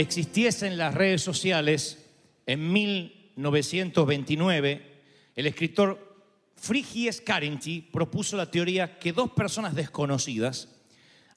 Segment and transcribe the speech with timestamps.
[0.00, 1.98] existiesen las redes sociales,
[2.46, 4.86] en 1929,
[5.36, 6.10] el escritor
[6.56, 10.68] Frigyes Karenti propuso la teoría que dos personas desconocidas,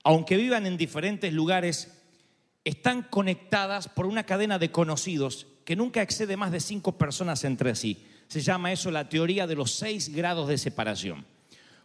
[0.04, 1.92] aunque vivan en diferentes lugares,
[2.66, 7.76] están conectadas por una cadena de conocidos que nunca excede más de cinco personas entre
[7.76, 8.06] sí.
[8.28, 11.26] Se llama eso la teoría de los seis grados de separación.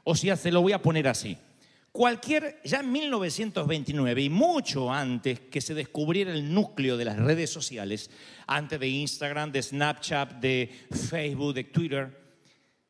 [0.04, 1.36] O sea, se lo voy a poner así.
[1.98, 7.50] Cualquier, ya en 1929 y mucho antes que se descubriera el núcleo de las redes
[7.50, 8.08] sociales,
[8.46, 12.16] antes de Instagram, de Snapchat, de Facebook, de Twitter,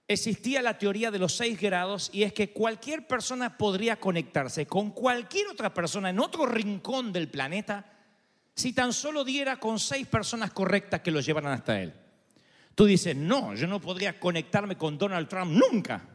[0.07, 4.91] existía la teoría de los seis grados y es que cualquier persona podría conectarse con
[4.91, 7.91] cualquier otra persona en otro rincón del planeta
[8.55, 11.95] si tan solo diera con seis personas correctas que lo llevaran hasta él.
[12.75, 16.07] Tú dices, no, yo no podría conectarme con Donald Trump nunca.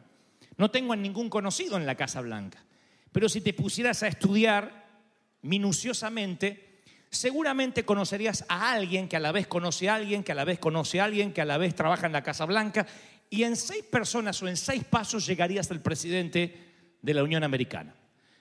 [0.56, 2.64] No tengo a ningún conocido en la Casa Blanca.
[3.14, 4.88] Pero si te pusieras a estudiar
[5.42, 10.42] minuciosamente, seguramente conocerías a alguien que a la vez conoce a alguien, que a la
[10.42, 12.88] vez conoce a alguien, que a la vez trabaja en la Casa Blanca,
[13.30, 17.94] y en seis personas o en seis pasos llegarías al presidente de la Unión Americana.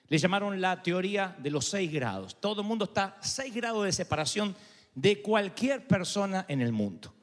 [0.08, 2.42] Le llamaron la teoría de los seis grados.
[2.42, 4.56] Todo el mundo está seis grados de separación
[4.96, 7.14] de cualquier persona en el mundo.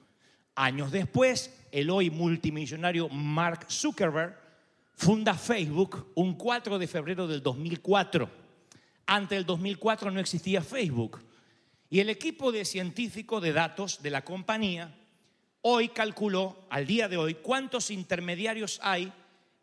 [0.55, 4.40] Años después, el hoy multimillonario Mark Zuckerberg
[5.01, 8.29] funda Facebook un 4 de febrero del 2004.
[9.07, 11.25] Antes del 2004 no existía Facebook.
[11.89, 14.95] Y el equipo de científicos de datos de la compañía
[15.63, 19.11] hoy calculó, al día de hoy, cuántos intermediarios hay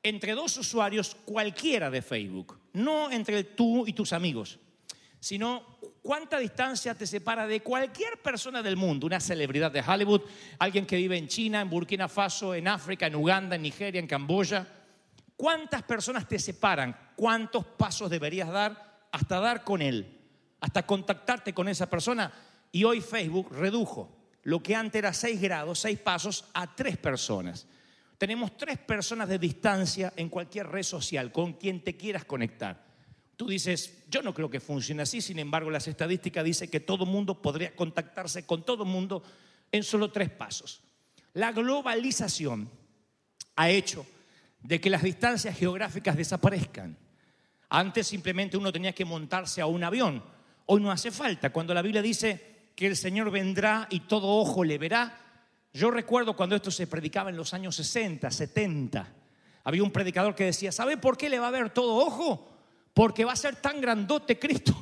[0.02, 2.60] entre dos usuarios cualquiera de Facebook.
[2.74, 4.58] No entre tú y tus amigos,
[5.20, 10.22] sino cuánta distancia te separa de cualquier persona del mundo, una celebridad de Hollywood,
[10.58, 14.08] alguien que vive en China, en Burkina Faso, en África, en Uganda, en Nigeria, en
[14.08, 14.74] Camboya.
[15.38, 17.14] ¿Cuántas personas te separan?
[17.16, 20.20] ¿Cuántos pasos deberías dar hasta dar con él?
[20.60, 22.34] Hasta contactarte con esa persona.
[22.72, 27.68] Y hoy Facebook redujo lo que antes era 6 grados, 6 pasos, a 3 personas.
[28.18, 32.84] Tenemos 3 personas de distancia en cualquier red social con quien te quieras conectar.
[33.36, 37.06] Tú dices, yo no creo que funcione así, sin embargo las estadísticas dicen que todo
[37.06, 39.22] mundo podría contactarse con todo mundo
[39.72, 40.82] en solo 3 pasos.
[41.34, 42.72] La globalización
[43.56, 44.04] ha hecho
[44.62, 46.98] de que las distancias geográficas desaparezcan.
[47.70, 50.24] Antes simplemente uno tenía que montarse a un avión.
[50.66, 51.52] Hoy no hace falta.
[51.52, 55.18] Cuando la Biblia dice que el Señor vendrá y todo ojo le verá,
[55.74, 59.14] yo recuerdo cuando esto se predicaba en los años 60, 70.
[59.64, 62.50] Había un predicador que decía, ¿sabe por qué le va a ver todo ojo?
[62.94, 64.76] Porque va a ser tan grandote Cristo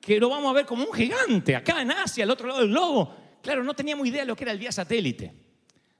[0.00, 2.70] que lo vamos a ver como un gigante, acá en Asia, al otro lado del
[2.70, 3.14] globo.
[3.42, 5.32] Claro, no teníamos idea de lo que era el vía satélite.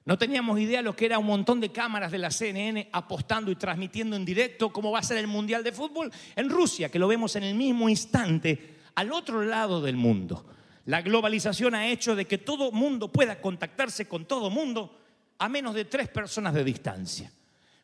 [0.03, 3.51] No teníamos idea de lo que era un montón de cámaras de la CNN apostando
[3.51, 6.97] y transmitiendo en directo cómo va a ser el Mundial de Fútbol en Rusia, que
[6.97, 10.45] lo vemos en el mismo instante al otro lado del mundo.
[10.85, 14.97] La globalización ha hecho de que todo mundo pueda contactarse con todo mundo
[15.37, 17.31] a menos de tres personas de distancia.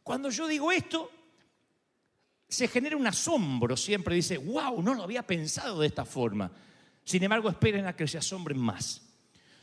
[0.01, 1.11] Cuando yo digo esto,
[2.49, 3.77] se genera un asombro.
[3.77, 6.51] Siempre dice, wow, no lo había pensado de esta forma.
[7.03, 9.01] Sin embargo, esperen a que se asombren más.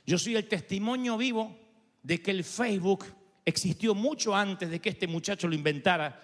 [0.07, 1.64] Yo soy el testimonio vivo
[2.05, 3.07] de que el Facebook
[3.45, 6.21] existió mucho antes de que este muchacho lo inventara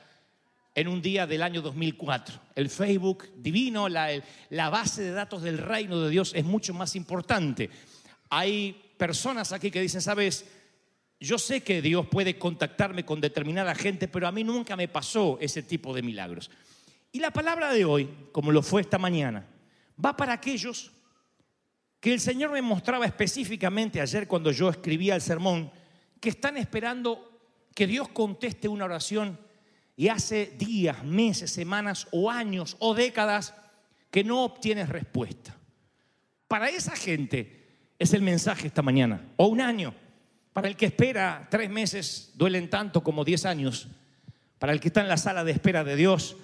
[0.75, 2.39] en un día del año 2004.
[2.55, 4.23] El Facebook divino, la,
[4.71, 7.71] base de datos del reino de Dios es mucho más importante.
[8.29, 10.45] Hay personas aquí que dicen, sabes,
[11.19, 15.39] yo sé que Dios puede contactarme con determinada gente, pero a mí nunca me pasó
[15.41, 16.51] ese tipo de milagros.
[17.11, 19.47] Y la palabra de hoy, como lo fue esta mañana,
[20.03, 20.93] va para aquellos
[22.01, 25.71] que el Señor me mostraba específicamente ayer cuando yo escribía el sermón,
[26.19, 27.31] que están esperando
[27.75, 29.39] que Dios conteste una oración
[29.97, 33.55] y hace días, meses, semanas o años o décadas
[34.11, 35.57] que no obtienes respuesta.
[36.49, 37.69] Para esa gente
[37.99, 39.95] es el mensaje esta mañana, o un año.
[40.55, 43.89] Para el que espera tres meses duelen tanto como diez años.
[44.59, 46.37] Para el que está en la sala de espera de Dios,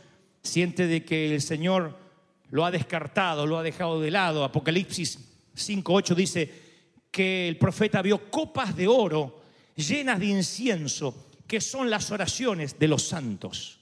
[0.42, 1.98] siente de que el Señor
[2.50, 4.44] lo ha descartado, lo ha dejado de lado.
[4.44, 6.52] Apocalipsis 5.8 dice
[7.10, 9.40] que el profeta vio copas de oro
[9.74, 13.80] llenas de incienso que son las oraciones de los santos.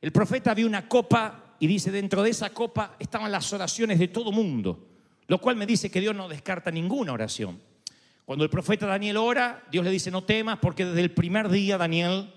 [0.00, 4.08] El profeta vio una copa y dice, dentro de esa copa estaban las oraciones de
[4.08, 4.88] todo mundo,
[5.28, 7.60] lo cual me dice que Dios no descarta ninguna oración.
[8.24, 11.76] Cuando el profeta Daniel ora, Dios le dice, no temas, porque desde el primer día,
[11.76, 12.32] Daniel,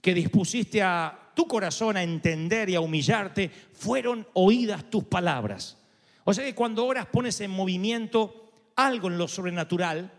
[0.00, 5.78] que dispusiste a tu corazón a entender y a humillarte, fueron oídas tus palabras.
[6.24, 10.10] O sea que cuando oras pones en movimiento algo en lo sobrenatural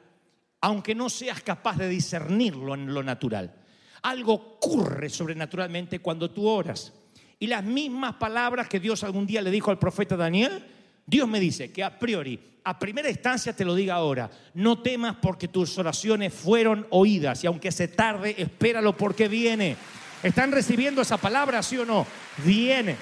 [0.65, 3.53] aunque no seas capaz de discernirlo en lo natural.
[4.01, 6.91] Algo ocurre sobrenaturalmente cuando tú oras.
[7.37, 10.65] Y las mismas palabras que Dios algún día le dijo al profeta Daniel,
[11.05, 15.17] Dios me dice que a priori, a primera instancia te lo diga ahora, no temas
[15.21, 19.77] porque tus oraciones fueron oídas y aunque se tarde, espéralo porque viene.
[20.23, 22.07] ¿Están recibiendo esa palabra, sí o no?
[22.43, 22.95] Viene.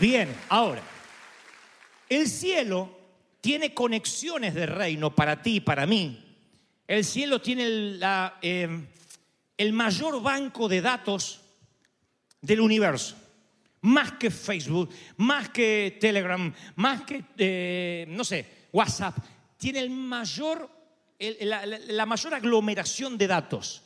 [0.00, 0.32] Viene.
[0.48, 0.82] Ahora,
[2.10, 2.90] el cielo
[3.40, 6.26] tiene conexiones de reino para ti y para mí.
[6.86, 8.02] El cielo tiene el,
[8.42, 8.86] em,
[9.72, 11.40] mayor banco de datos
[12.42, 13.16] del universo.
[13.82, 19.16] Más que Facebook, más que Telegram, más que, eh, no sé, WhatsApp.
[19.56, 20.10] Tiene el
[21.40, 23.82] la, la mayor aglomeración de datos.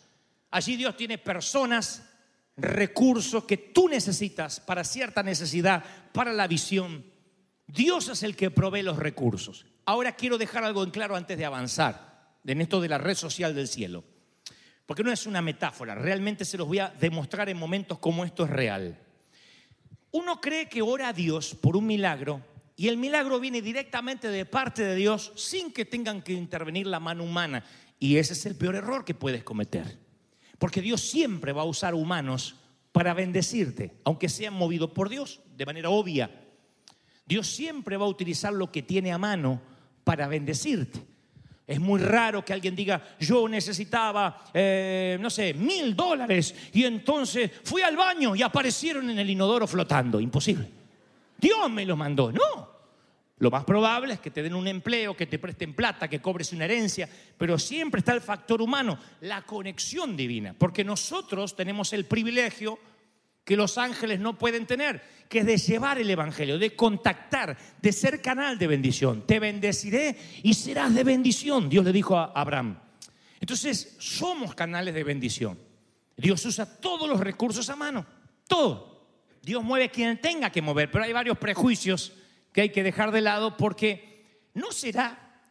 [0.51, 2.03] Allí Dios tiene personas,
[2.57, 7.14] recursos que tú necesitas para cierta necesidad, para la visión
[7.67, 9.67] Dios es el que provee los recursos.
[9.85, 13.55] Ahora quiero dejar algo en claro antes de avanzar en esto de la red social
[13.55, 14.05] del cielo.
[14.87, 18.45] Porque no es una metáfora, realmente se los voy a demostrar en momentos como esto
[18.45, 19.01] es real.
[20.11, 22.43] Uno cree que ora a Dios por un milagro
[22.77, 27.01] y el milagro viene directamente de parte de Dios sin que tengan que intervenir la
[27.01, 27.65] mano humana.
[27.99, 29.99] Y ese es el peor error que puedes cometer.
[30.59, 32.57] Porque Dios siempre va a usar humanos
[32.93, 36.44] para bendecirte, aunque sean movidos por Dios de manera obvia.
[37.27, 39.61] Dios siempre va a utilizar lo que tiene a mano
[40.05, 41.01] para bendecirte.
[41.67, 47.51] Es muy raro que alguien diga, yo necesitaba, eh, no sé, mil dólares y entonces
[47.65, 50.21] fui al baño y aparecieron en el inodoro flotando.
[50.21, 50.69] Imposible.
[51.39, 52.31] Dios me lo mandó.
[52.31, 52.75] No.
[53.39, 56.53] Lo más probable es que te den un empleo, que te presten plata, que cobres
[56.53, 62.05] una herencia, pero siempre está el factor humano, la conexión divina, porque nosotros tenemos el
[62.05, 62.79] privilegio
[63.45, 67.93] que los ángeles no pueden tener, que es de llevar el Evangelio, de contactar, de
[67.93, 69.27] ser canal de bendición.
[69.27, 72.79] Te bendeciré y serás de bendición, Dios le dijo a Abraham.
[73.41, 75.59] Entonces, somos canales de bendición.
[76.17, 78.07] Dios usa todos los recursos a mano,
[78.49, 78.95] todo.
[79.43, 82.13] Dios mueve quien tenga que mover, pero hay varios prejuicios
[82.53, 85.43] que hay que dejar de lado porque no será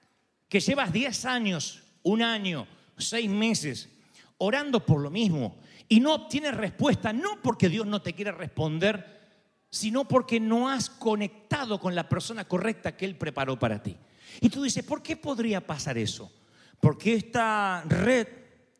[0.49, 2.65] que llevas 10 años, un año,
[2.97, 3.89] seis meses
[4.37, 5.55] orando por lo mismo
[5.93, 9.21] y no obtienes respuesta, no porque Dios no te quiera responder,
[9.69, 13.95] sino porque no has conectado con la persona correcta que Él preparó para ti.
[14.41, 16.31] Y tú dices, ¿por qué podría pasar eso?
[16.79, 18.27] Porque esta red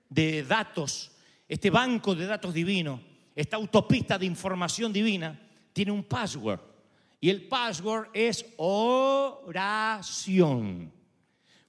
[0.10, 1.12] de datos,
[1.48, 3.00] este banco de datos divino,
[3.36, 5.40] esta autopista de información divina,
[5.72, 6.62] tiene un password.
[7.22, 10.12] Y el password es oración.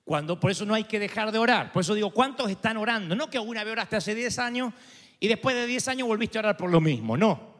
[0.04, 1.70] Cuando, por eso no hay que dejar de orar.
[1.70, 3.14] Por eso digo, ¿cuántos están orando?
[3.14, 4.72] No que alguna vez oraste hace 10 años
[5.20, 7.16] y después de 10 años volviste a orar por lo mismo.
[7.16, 7.54] No.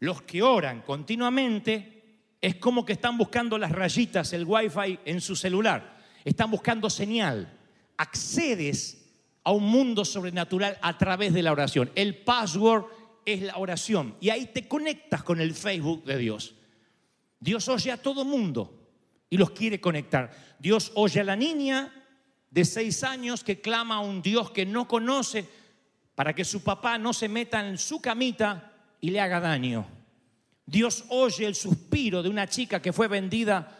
[0.00, 2.02] Los que oran continuamente
[2.40, 5.96] es como que están buscando las rayitas, el wifi en su celular.
[6.24, 7.58] Están buscando señal.
[7.96, 9.10] Accedes
[9.44, 11.90] a un mundo sobrenatural a través de la oración.
[11.94, 12.86] El password
[13.24, 14.16] es la oración.
[14.20, 16.54] Y ahí te conectas con el Facebook de Dios.
[17.38, 18.88] Dios oye a todo mundo
[19.30, 20.30] y los quiere conectar.
[20.58, 21.92] Dios oye a la niña
[22.50, 25.48] de seis años que clama a un Dios que no conoce
[26.14, 29.86] para que su papá no se meta en su camita y le haga daño.
[30.66, 33.78] Dios oye el suspiro de una chica que fue vendida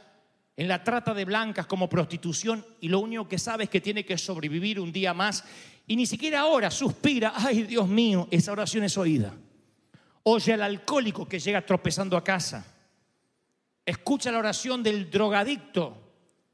[0.56, 4.04] en la trata de blancas como prostitución y lo único que sabe es que tiene
[4.04, 5.44] que sobrevivir un día más
[5.86, 9.32] y ni siquiera ahora suspira, ay Dios mío, esa oración es oída.
[10.24, 12.64] Oye al alcohólico que llega tropezando a casa.
[13.84, 15.98] Escucha la oración del drogadicto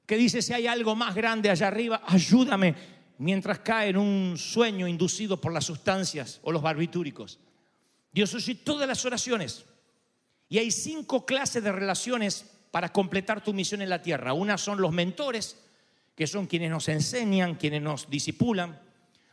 [0.06, 4.86] que dice si hay algo más grande allá arriba, ayúdame mientras cae en un sueño
[4.86, 7.38] inducido por las sustancias o los barbitúricos.
[8.12, 9.64] Dios oye todas las oraciones.
[10.48, 14.32] Y hay cinco clases de relaciones para completar tu misión en la tierra.
[14.32, 15.58] Una son los mentores,
[16.14, 18.80] que son quienes nos enseñan, quienes nos disipulan.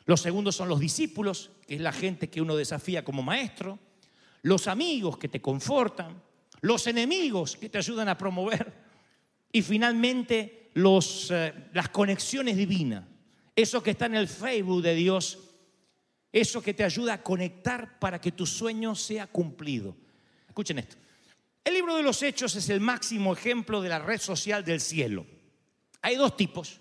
[0.06, 3.80] Los segundos son los discípulos, que es la gente que uno desafía como maestro.
[4.42, 6.22] Los amigos que te confortan.
[6.62, 8.74] Los enemigos que te ayudan a promover.
[9.52, 13.04] Y finalmente los, eh, las conexiones divinas.
[13.56, 15.40] Eso que está en el Facebook de Dios.
[16.32, 19.96] Eso que te ayuda a conectar para que tu sueño sea cumplido.
[20.48, 20.98] Escuchen esto.
[21.64, 25.26] El libro de los Hechos es el máximo ejemplo de la red social del cielo.
[26.02, 26.80] Hay dos tipos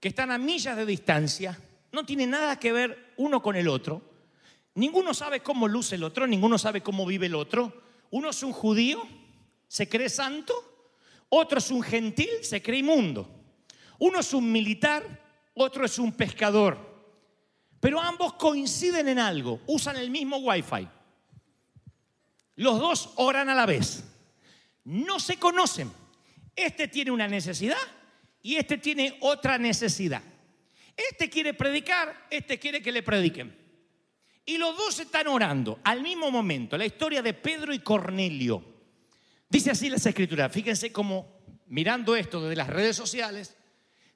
[0.00, 1.60] que están a millas de distancia,
[1.92, 4.00] no tienen nada que ver uno con el otro.
[4.74, 7.82] Ninguno sabe cómo luce el otro, ninguno sabe cómo vive el otro.
[8.10, 9.06] Uno es un judío,
[9.68, 10.54] se cree santo,
[11.28, 13.28] otro es un gentil, se cree inmundo.
[13.98, 16.90] Uno es un militar, otro es un pescador.
[17.80, 20.86] Pero ambos coinciden en algo, usan el mismo wifi.
[22.56, 24.04] Los dos oran a la vez.
[24.84, 25.90] No se conocen.
[26.54, 27.78] Este tiene una necesidad
[28.42, 30.22] y este tiene otra necesidad.
[30.94, 33.56] Este quiere predicar, este quiere que le prediquen.
[34.44, 36.76] Y los dos están orando al mismo momento.
[36.76, 38.62] La historia de Pedro y Cornelio.
[39.48, 40.52] Dice así las escrituras.
[40.52, 43.56] Fíjense cómo mirando esto desde las redes sociales,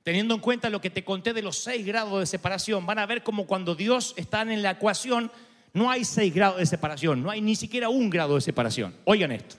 [0.05, 3.07] teniendo en cuenta lo que te conté de los seis grados de separación, van a
[3.07, 5.33] ver como cuando Dios está en la ecuación,
[5.73, 8.95] no hay seis grados de separación, no hay ni siquiera un grado de separación.
[9.05, 9.57] Oigan esto.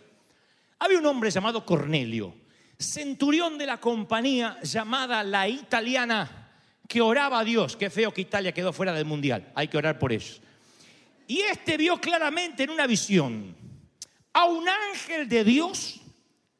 [0.79, 2.35] Había un hombre llamado Cornelio,
[2.77, 6.51] centurión de la compañía llamada la italiana
[6.87, 7.75] que oraba a Dios.
[7.75, 9.51] Qué feo que Italia quedó fuera del mundial.
[9.55, 10.41] Hay que orar por ellos.
[11.27, 13.55] Y este vio claramente en una visión
[14.31, 16.01] a un ángel de Dios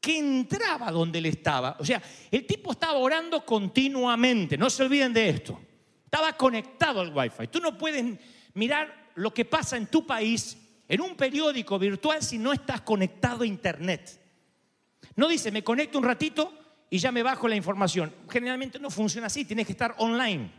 [0.06, 1.78] que entraba donde él estaba.
[1.80, 4.56] O sea, el tipo estaba orando continuamente.
[4.56, 5.60] No se olviden de esto.
[6.04, 7.48] Estaba conectado al wifi.
[7.48, 8.06] Tú no puedes
[8.54, 10.58] mirar lo que pasa en tu país
[10.88, 14.22] en un periódico virtual si no estás conectado a internet.
[15.16, 16.54] No dice, me conecto un ratito
[16.88, 18.14] y ya me bajo la información.
[18.30, 20.52] Generalmente no funciona así, tienes que estar online.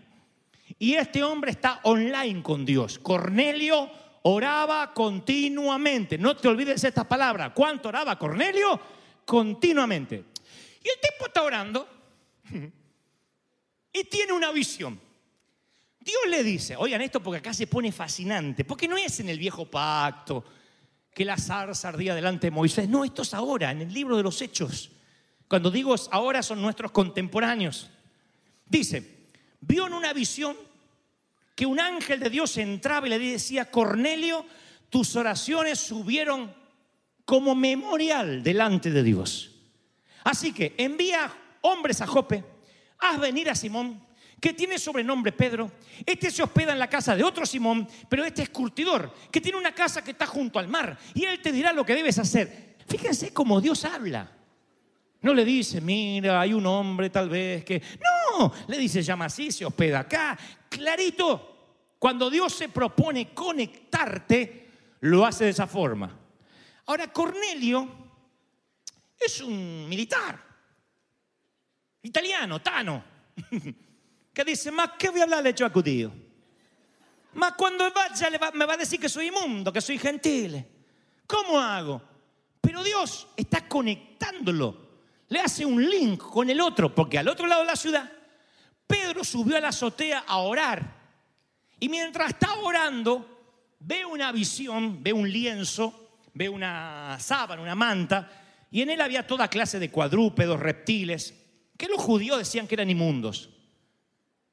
[0.76, 2.98] Y este hombre está online con Dios.
[2.98, 3.88] Cornelio
[4.22, 6.18] oraba continuamente.
[6.18, 7.54] No te olvides esta palabra.
[7.54, 8.80] ¿Cuánto oraba Cornelio?
[9.26, 10.24] Continuamente.
[10.82, 11.86] Y el tipo está orando
[13.92, 14.98] y tiene una visión.
[16.00, 19.38] Dios le dice, oigan esto porque acá se pone fascinante, porque no es en el
[19.38, 20.44] viejo pacto
[21.12, 24.22] que la zarza ardía delante de Moisés, no, esto es ahora, en el libro de
[24.22, 24.92] los hechos.
[25.48, 27.90] Cuando digo ahora son nuestros contemporáneos.
[28.66, 29.28] Dice,
[29.60, 30.56] vio en una visión
[31.56, 34.46] que un ángel de Dios entraba y le decía, Cornelio,
[34.90, 36.54] tus oraciones subieron
[37.26, 39.50] como memorial delante de Dios.
[40.24, 41.30] Así que envía
[41.60, 42.42] hombres a Jope,
[42.98, 44.00] haz venir a Simón,
[44.40, 45.70] que tiene sobrenombre Pedro.
[46.04, 49.58] Este se hospeda en la casa de otro Simón, pero este es curtidor, que tiene
[49.58, 52.76] una casa que está junto al mar, y él te dirá lo que debes hacer.
[52.88, 54.30] Fíjense cómo Dios habla.
[55.22, 57.82] No le dice, mira, hay un hombre tal vez que...
[58.38, 60.38] No, le dice, llama así, se hospeda acá.
[60.68, 64.68] Clarito, cuando Dios se propone conectarte,
[65.00, 66.25] lo hace de esa forma.
[66.86, 67.88] Ahora, Cornelio
[69.18, 70.40] es un militar,
[72.02, 73.04] italiano, tano,
[74.32, 76.12] que dice, ma ¿qué voy a hablarle a judío?
[77.34, 80.66] Ma cuando vaya me va a decir que soy inmundo, que soy gentile.
[81.26, 82.00] ¿Cómo hago?
[82.60, 84.86] Pero Dios está conectándolo
[85.28, 88.10] le hace un link con el otro, porque al otro lado de la ciudad,
[88.86, 90.94] Pedro subió a la azotea a orar.
[91.80, 96.05] Y mientras está orando, ve una visión, ve un lienzo,
[96.36, 98.30] ve una sábana, una manta,
[98.70, 101.34] y en él había toda clase de cuadrúpedos, reptiles,
[101.78, 103.48] que los judíos decían que eran inmundos.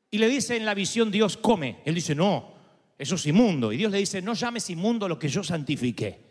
[0.09, 1.81] Y le dice en la visión Dios, come.
[1.83, 2.53] Él dice, no,
[2.97, 3.73] eso es inmundo.
[3.73, 6.21] Y Dios le dice, no llames inmundo lo que yo santifiqué.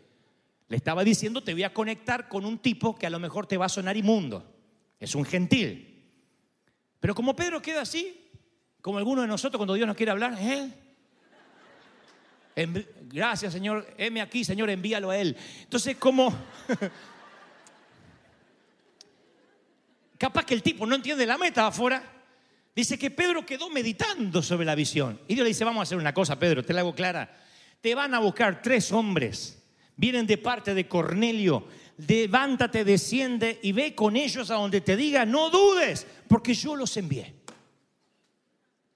[0.69, 3.57] Le estaba diciendo, te voy a conectar con un tipo que a lo mejor te
[3.57, 4.51] va a sonar inmundo.
[4.99, 6.09] Es un gentil.
[6.99, 8.31] Pero como Pedro queda así,
[8.81, 10.71] como alguno de nosotros cuando Dios nos quiere hablar, ¿eh?
[12.55, 13.87] Gracias, Señor.
[13.97, 15.35] Heme aquí, Señor, envíalo a Él.
[15.61, 16.33] Entonces, como...
[20.17, 22.03] Capaz que el tipo no entiende la meta afuera.
[22.75, 25.19] Dice que Pedro quedó meditando sobre la visión.
[25.27, 27.37] Y Dios le dice, vamos a hacer una cosa, Pedro, te la hago clara.
[27.81, 29.63] Te van a buscar tres hombres
[29.95, 31.67] vienen de parte de Cornelio.
[32.07, 36.95] Levántate, desciende y ve con ellos a donde te diga, no dudes, porque yo los
[36.97, 37.42] envié.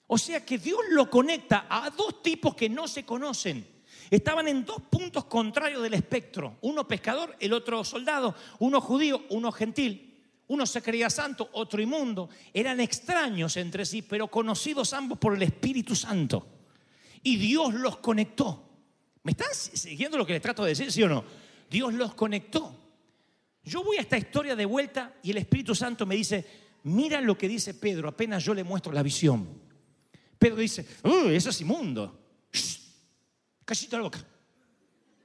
[0.08, 3.68] O sea que Dios lo conecta a dos tipos que no se conocen.
[4.10, 6.58] Estaban en dos puntos contrarios del espectro.
[6.62, 8.34] Uno pescador, el otro soldado.
[8.60, 10.16] Uno judío, uno gentil.
[10.48, 12.30] Uno se creía santo, otro inmundo.
[12.54, 16.48] Eran extraños entre sí, pero conocidos ambos por el Espíritu Santo.
[17.22, 18.64] Y Dios los conectó.
[19.24, 21.26] ¿Me están siguiendo lo que les trato de decir, sí o no?
[21.70, 22.74] Dios los conectó.
[23.66, 26.46] Yo voy a esta historia de vuelta y el Espíritu Santo me dice,
[26.84, 29.67] mira lo que dice Pedro, apenas yo le muestro la visión.
[30.38, 32.20] Pedro dice, uy, eso es inmundo.
[32.52, 32.78] Shh,
[33.66, 34.26] callito la boca.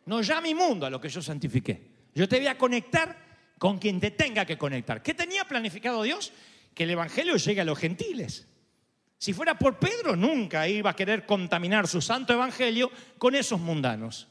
[0.07, 1.90] No llame inmundo a lo que yo santifiqué.
[2.14, 3.16] Yo te voy a conectar
[3.59, 5.02] con quien te tenga que conectar.
[5.02, 6.33] ¿Qué tenía planificado Dios?
[6.75, 8.49] Que el Evangelio llegue a los gentiles.
[9.19, 14.26] Si fuera por Pedro, nunca iba a querer contaminar su santo Evangelio con esos mundanos.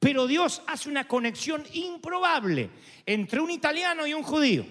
[0.00, 2.68] Pero Dios hace una conexión improbable
[3.06, 4.66] entre un italiano y un judío,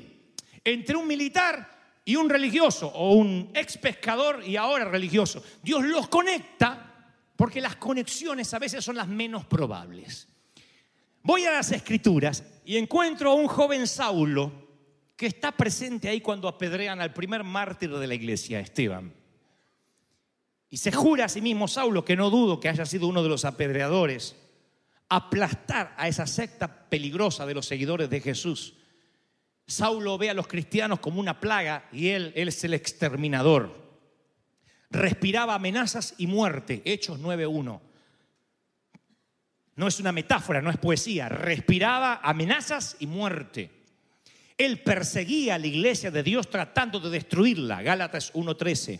[0.64, 5.44] entre un militar y un religioso, o un ex pescador y ahora religioso.
[5.62, 10.28] Dios los conecta porque las conexiones a veces son las menos probables.
[11.22, 14.52] Voy a las escrituras y encuentro a un joven Saulo
[15.16, 19.14] que está presente ahí cuando apedrean al primer mártir de la iglesia, Esteban.
[20.70, 23.30] Y se jura a sí mismo Saulo, que no dudo que haya sido uno de
[23.30, 24.36] los apedreadores,
[25.08, 28.74] aplastar a esa secta peligrosa de los seguidores de Jesús.
[29.66, 33.82] Saulo ve a los cristianos como una plaga y él, es el exterminador.
[34.90, 37.82] Respiraba amenazas y muerte, Hechos 9.1.
[39.76, 41.30] No es una metáfora, no es poesía.
[41.30, 43.72] Respiraba amenazas y muerte.
[44.58, 49.00] Él perseguía a la iglesia de Dios tratando de destruirla, Gálatas 1.13.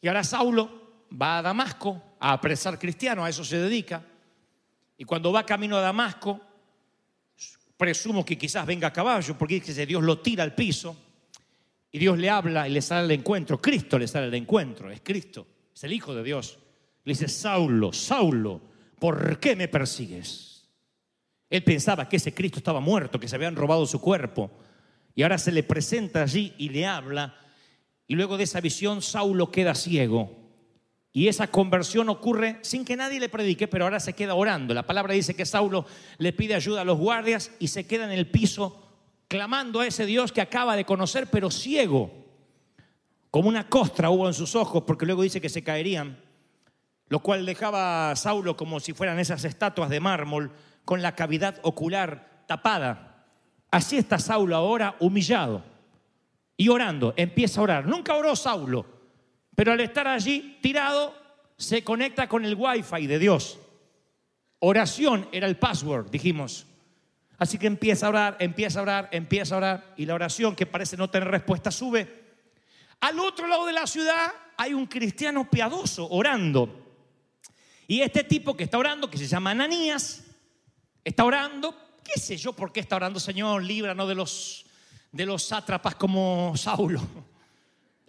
[0.00, 4.02] Y ahora Saulo va a Damasco a apresar cristianos, a eso se dedica.
[4.98, 6.40] Y cuando va camino a Damasco,
[7.80, 10.94] presumo que quizás venga a caballo, porque dice Dios lo tira al piso
[11.90, 13.60] y Dios le habla y le sale al encuentro.
[13.60, 16.58] Cristo le sale al encuentro, es Cristo, es el Hijo de Dios.
[17.04, 18.60] Le dice, Saulo, Saulo,
[18.98, 20.68] ¿por qué me persigues?
[21.48, 24.50] Él pensaba que ese Cristo estaba muerto, que se habían robado su cuerpo.
[25.14, 27.34] Y ahora se le presenta allí y le habla
[28.10, 30.36] y luego de esa visión, Saulo queda ciego.
[31.12, 34.74] Y esa conversión ocurre sin que nadie le predique, pero ahora se queda orando.
[34.74, 35.84] La palabra dice que Saulo
[36.18, 38.80] le pide ayuda a los guardias y se queda en el piso
[39.26, 42.10] clamando a ese Dios que acaba de conocer, pero ciego.
[43.30, 46.20] Como una costra hubo en sus ojos, porque luego dice que se caerían,
[47.08, 50.52] lo cual dejaba a Saulo como si fueran esas estatuas de mármol
[50.84, 53.24] con la cavidad ocular tapada.
[53.70, 55.62] Así está Saulo ahora humillado
[56.56, 57.86] y orando, empieza a orar.
[57.86, 58.84] Nunca oró Saulo,
[59.54, 61.14] pero al estar allí tirado,
[61.56, 63.58] se conecta con el wifi de Dios.
[64.60, 66.66] Oración era el password, dijimos.
[67.38, 70.66] Así que empieza a orar, empieza a orar, empieza a orar, y la oración que
[70.66, 72.20] parece no tener respuesta sube.
[73.00, 76.86] Al otro lado de la ciudad hay un cristiano piadoso orando.
[77.86, 80.24] Y este tipo que está orando, que se llama Ananías,
[81.02, 84.66] está orando, qué sé yo por qué está orando, Señor, líbranos de los
[85.12, 87.00] de los sátrapas como Saulo.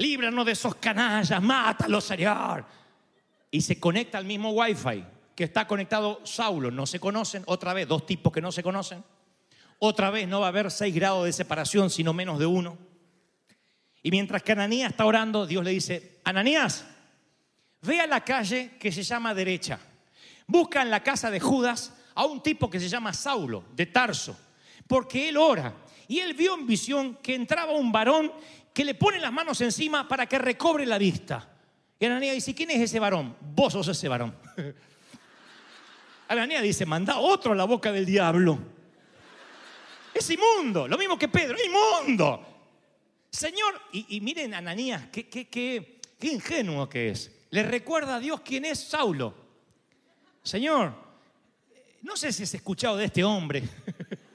[0.02, 2.66] Líbranos de esos canallas, mátalos, Señor.
[3.52, 6.72] Y se conecta al mismo wifi que está conectado Saulo.
[6.72, 9.04] No se conocen, otra vez, dos tipos que no se conocen.
[9.78, 12.80] Otra vez no va a haber seis grados de separación, sino menos de uno.
[14.02, 16.84] Y mientras que Ananías está orando, Dios le dice, Ananías,
[17.82, 19.80] ve a la calle que se llama derecha.
[20.48, 24.36] Busca en la casa de Judas a un tipo que se llama Saulo, de Tarso,
[24.88, 25.76] porque él ora
[26.08, 28.34] y él vio en visión que entraba un varón
[28.74, 31.48] que le pone las manos encima para que recobre la vista.
[32.00, 33.36] Y Ananías dice, ¿quién es ese varón?
[33.42, 34.36] Vos sos ese varón.
[36.28, 38.58] Ananías dice, manda otro a la boca del diablo.
[40.14, 42.48] Es inmundo, lo mismo que Pedro, inmundo.
[43.30, 47.32] Señor, y, miren Ananías, qué, qué, qué, qué ingenuo que es.
[47.50, 49.36] Le recuerda a Dios quién es Saulo.
[50.44, 50.94] Señor,
[52.02, 53.64] no sé si has escuchado de este hombre.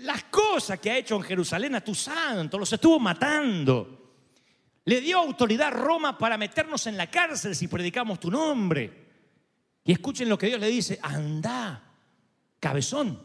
[0.00, 0.24] las
[0.80, 4.14] que ha hecho en Jerusalén a tu santo, los estuvo matando.
[4.84, 9.06] Le dio autoridad a Roma para meternos en la cárcel si predicamos tu nombre.
[9.84, 11.82] Y escuchen lo que Dios le dice, anda,
[12.60, 13.20] cabezón,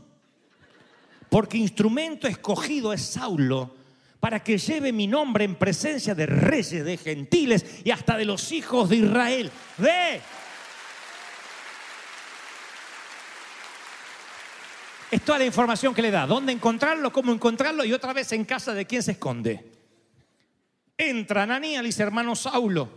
[1.29, 3.75] porque instrumento escogido es Saulo
[4.19, 8.53] para que lleve mi nombre en presencia de reyes, de gentiles y hasta de los
[8.53, 9.51] hijos de Israel.
[9.77, 10.21] Ve,
[15.13, 16.26] Es toda la información que le da.
[16.26, 17.13] ¿Dónde encontrarlo?
[17.13, 17.86] ¿Cómo encontrarlo?
[17.86, 19.63] Y otra vez en casa de quién se esconde.
[20.97, 22.89] Entra Ananías y dice, hermano Saulo.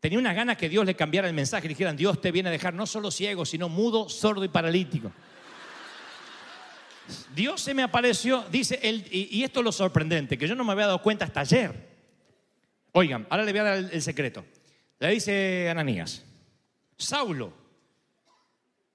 [0.00, 1.62] Tenía una gana que Dios le cambiara el mensaje.
[1.62, 5.10] Le dijeran, Dios te viene a dejar no solo ciego, sino mudo, sordo y paralítico.
[7.34, 10.72] Dios se me apareció, dice, él, y, esto es lo sorprendente, que yo no me
[10.72, 11.88] había dado cuenta hasta ayer.
[12.92, 14.44] Oigan, ahora le voy a dar el secreto.
[14.98, 16.22] Le dice Ananías,
[16.98, 17.61] Saulo,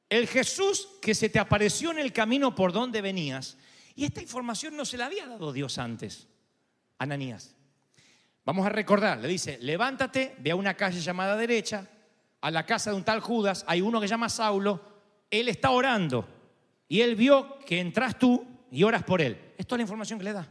[0.10, 3.58] el Jesús que se te apareció en el camino por donde venías.
[3.96, 6.28] Y esta información no se la había dado Dios antes,
[6.98, 7.56] Ananías.
[8.46, 11.90] Vamos a recordar, le dice, levántate, ve a una calle llamada derecha,
[12.40, 14.82] a la casa de un tal Judas, hay uno que llama Saulo,
[15.30, 16.26] él está orando
[16.88, 19.54] y él vio que entras tú y oras por él.
[19.58, 20.48] Esto es la información que le da.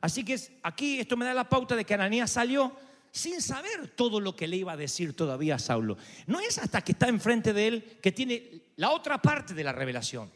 [0.00, 2.74] Así que aquí esto me da la pauta de que Ananías salió
[3.16, 5.96] sin saber todo lo que le iba a decir todavía a Saulo.
[6.26, 9.72] No es hasta que está enfrente de él que tiene la otra parte de la
[9.72, 10.30] revelación.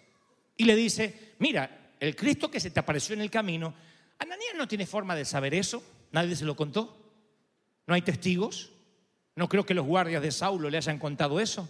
[0.57, 3.75] Y le dice, mira, el Cristo que se te apareció en el camino,
[4.19, 6.97] Ananías no tiene forma de saber eso, nadie se lo contó,
[7.87, 8.71] no hay testigos,
[9.37, 11.69] no creo que los guardias de Saulo le hayan contado eso.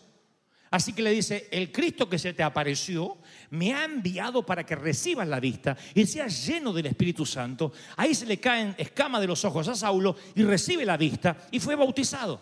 [0.71, 3.19] Así que le dice, el Cristo que se te apareció
[3.51, 7.73] me ha enviado para que recibas la vista y seas lleno del Espíritu Santo.
[7.97, 11.59] Ahí se le caen escamas de los ojos a Saulo y recibe la vista y
[11.59, 12.41] fue bautizado.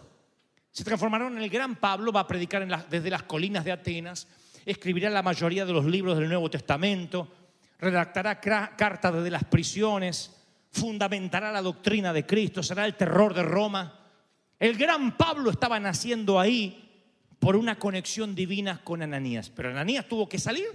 [0.70, 4.28] Se transformaron en el gran Pablo, va a predicar desde las colinas de Atenas,
[4.66, 7.28] escribirá la mayoría de los libros del Nuevo Testamento,
[7.78, 10.36] redactará cartas desde las prisiones,
[10.70, 14.00] fundamentará la doctrina de Cristo, será el terror de Roma.
[14.60, 16.87] El gran Pablo estaba naciendo ahí
[17.38, 20.66] por una conexión divina con Ananías, pero Ananías tuvo que salir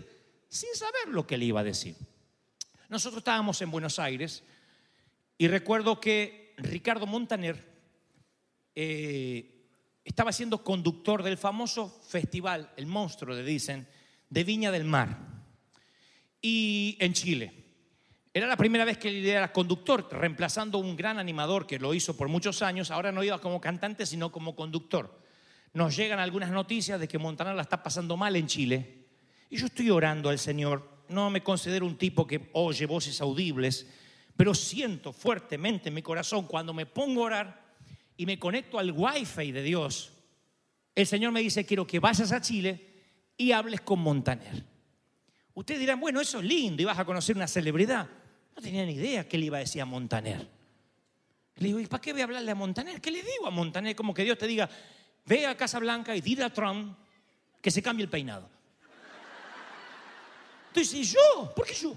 [0.47, 1.95] sin saber lo que le iba a decir.
[2.89, 4.43] Nosotros estábamos en Buenos Aires
[5.37, 7.73] y recuerdo que Ricardo Montaner
[8.75, 9.67] eh,
[10.03, 13.87] estaba siendo conductor del famoso festival, el monstruo, le dicen,
[14.29, 15.17] de Viña del Mar,
[16.41, 17.53] y en Chile.
[18.33, 22.17] Era la primera vez que él era conductor, reemplazando un gran animador que lo hizo
[22.17, 22.91] por muchos años.
[22.91, 25.22] Ahora no iba como cantante, sino como conductor.
[25.73, 29.05] Nos llegan algunas noticias de que Montaner la está pasando mal en Chile.
[29.49, 31.03] Y yo estoy orando al Señor.
[31.09, 33.87] No me considero un tipo que oye voces audibles,
[34.37, 37.63] pero siento fuertemente en mi corazón cuando me pongo a orar
[38.15, 40.11] y me conecto al wifi de Dios.
[40.95, 42.93] El Señor me dice, quiero que vayas a Chile
[43.35, 44.63] y hables con Montaner.
[45.55, 48.07] Ustedes dirán, bueno, eso es lindo, ibas a conocer una celebridad.
[48.55, 50.47] No tenía ni idea qué le iba a decir a Montaner.
[51.55, 53.01] Le digo, ¿y para qué voy a hablarle a Montaner?
[53.01, 53.95] ¿Qué le digo a Montaner?
[53.95, 54.69] Como que Dios te diga,
[55.25, 56.97] ve a Casa Blanca y dile a Trump
[57.61, 58.49] que se cambie el peinado.
[60.69, 61.53] Entonces, ¿y yo?
[61.55, 61.95] ¿Por qué yo?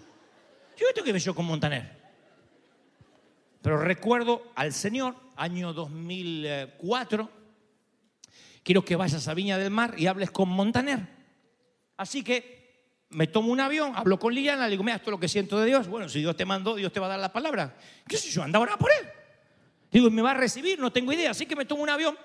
[0.76, 1.96] Yo tengo que ver yo con Montaner.
[3.62, 7.30] Pero recuerdo al Señor, año 2004,
[8.62, 11.00] quiero que vayas a Viña del Mar y hables con Montaner.
[11.96, 12.56] Así que
[13.08, 15.58] me tomo un avión, hablo con Liliana, le digo, mira, esto es lo que siento
[15.58, 15.88] de Dios.
[15.88, 17.76] Bueno, si Dios te mandó, Dios te va a dar la palabra.
[18.06, 18.42] ¿Qué sé yo?
[18.42, 19.08] Anda ahora por él.
[19.90, 20.78] Digo, ¿me va a recibir?
[20.78, 21.30] No tengo idea.
[21.30, 22.16] Así que me tomo un avión,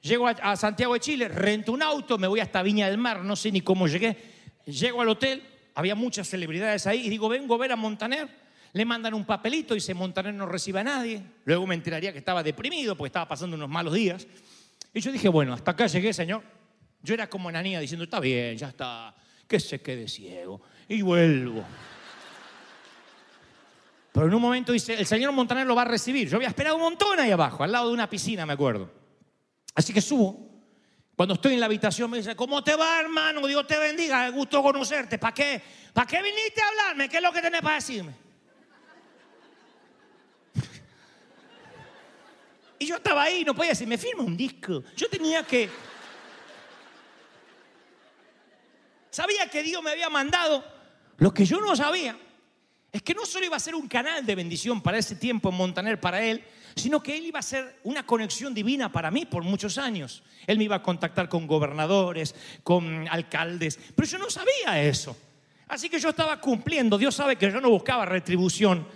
[0.00, 3.24] llego a, a Santiago de Chile, rento un auto, me voy hasta Viña del Mar,
[3.24, 4.16] no sé ni cómo llegué.
[4.66, 5.42] Llego al hotel,
[5.74, 8.28] había muchas celebridades ahí y digo, vengo a ver a Montaner.
[8.72, 11.22] Le mandan un papelito y dice, Montaner no recibe a nadie.
[11.44, 14.26] Luego me enteraría que estaba deprimido porque estaba pasando unos malos días.
[14.92, 16.42] Y yo dije, bueno, hasta acá llegué, señor.
[17.02, 19.14] Yo era como Ananía diciendo, está bien, ya está,
[19.46, 20.60] que se quede ciego.
[20.88, 21.64] Y vuelvo.
[24.12, 26.28] Pero en un momento dice, el señor Montaner lo va a recibir.
[26.28, 28.97] Yo había esperado un montón ahí abajo, al lado de una piscina, me acuerdo.
[29.74, 30.48] Así que subo.
[31.16, 33.46] Cuando estoy en la habitación me dice, ¿cómo te va, hermano?
[33.46, 35.18] Dios te bendiga, gusto conocerte.
[35.18, 35.60] ¿Para qué?
[35.92, 37.08] ¿Para qué viniste a hablarme?
[37.08, 38.14] ¿Qué es lo que tenés para decirme?
[42.78, 44.84] Y yo estaba ahí, no podía decir, me firma un disco.
[44.96, 45.68] Yo tenía que...
[49.10, 50.64] Sabía que Dios me había mandado.
[51.16, 52.16] Lo que yo no sabía
[52.90, 55.56] es que no solo iba a ser un canal de bendición para ese tiempo en
[55.56, 56.42] Montaner para él,
[56.74, 60.22] sino que él iba a ser una conexión divina para mí por muchos años.
[60.46, 65.16] Él me iba a contactar con gobernadores, con alcaldes, pero yo no sabía eso.
[65.66, 66.96] Así que yo estaba cumpliendo.
[66.96, 68.86] Dios sabe que yo no buscaba retribución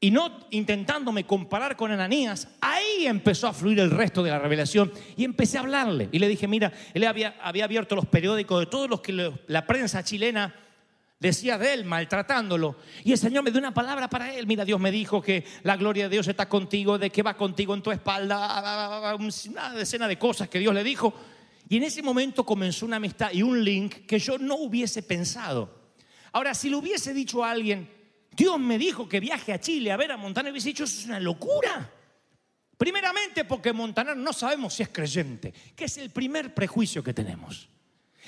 [0.00, 4.92] y no intentándome comparar con Ananías, ahí empezó a fluir el resto de la revelación
[5.16, 6.08] y empecé a hablarle.
[6.12, 9.66] Y le dije, mira, él había, había abierto los periódicos de todos los que la
[9.66, 10.54] prensa chilena
[11.18, 12.76] decía de él, maltratándolo.
[13.04, 14.46] Y el Señor me dio una palabra para él.
[14.46, 17.74] Mira, Dios me dijo que la gloria de Dios está contigo, de que va contigo
[17.74, 21.14] en tu espalda, una decena de cosas que Dios le dijo.
[21.68, 25.92] Y en ese momento comenzó una amistad y un link que yo no hubiese pensado.
[26.32, 27.90] Ahora, si le hubiese dicho a alguien,
[28.30, 31.06] Dios me dijo que viaje a Chile a ver a Montaner, hubiese dicho, eso es
[31.06, 31.92] una locura.
[32.76, 37.68] Primeramente porque Montaner no sabemos si es creyente, que es el primer prejuicio que tenemos.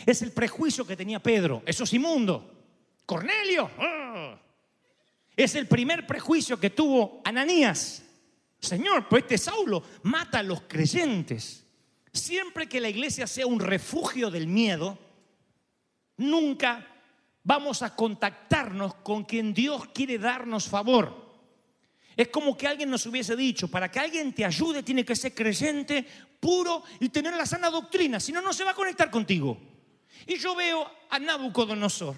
[0.05, 2.60] Es el prejuicio que tenía Pedro, eso es inmundo.
[3.07, 4.41] Cornelio, ah.
[5.37, 8.03] es el primer prejuicio que tuvo Ananías.
[8.61, 11.65] Señor, pues este Saulo mata a los creyentes.
[12.13, 14.99] Siempre que la iglesia sea un refugio del miedo,
[16.17, 16.87] nunca
[17.43, 21.31] vamos a contactarnos con quien Dios quiere darnos favor.
[22.17, 25.35] Es como que alguien nos hubiese dicho, para que alguien te ayude tiene que ser
[25.35, 26.07] creyente,
[26.39, 29.59] puro y tener la sana doctrina, si no, no se va a conectar contigo.
[30.27, 32.17] Y yo veo a Nabucodonosor,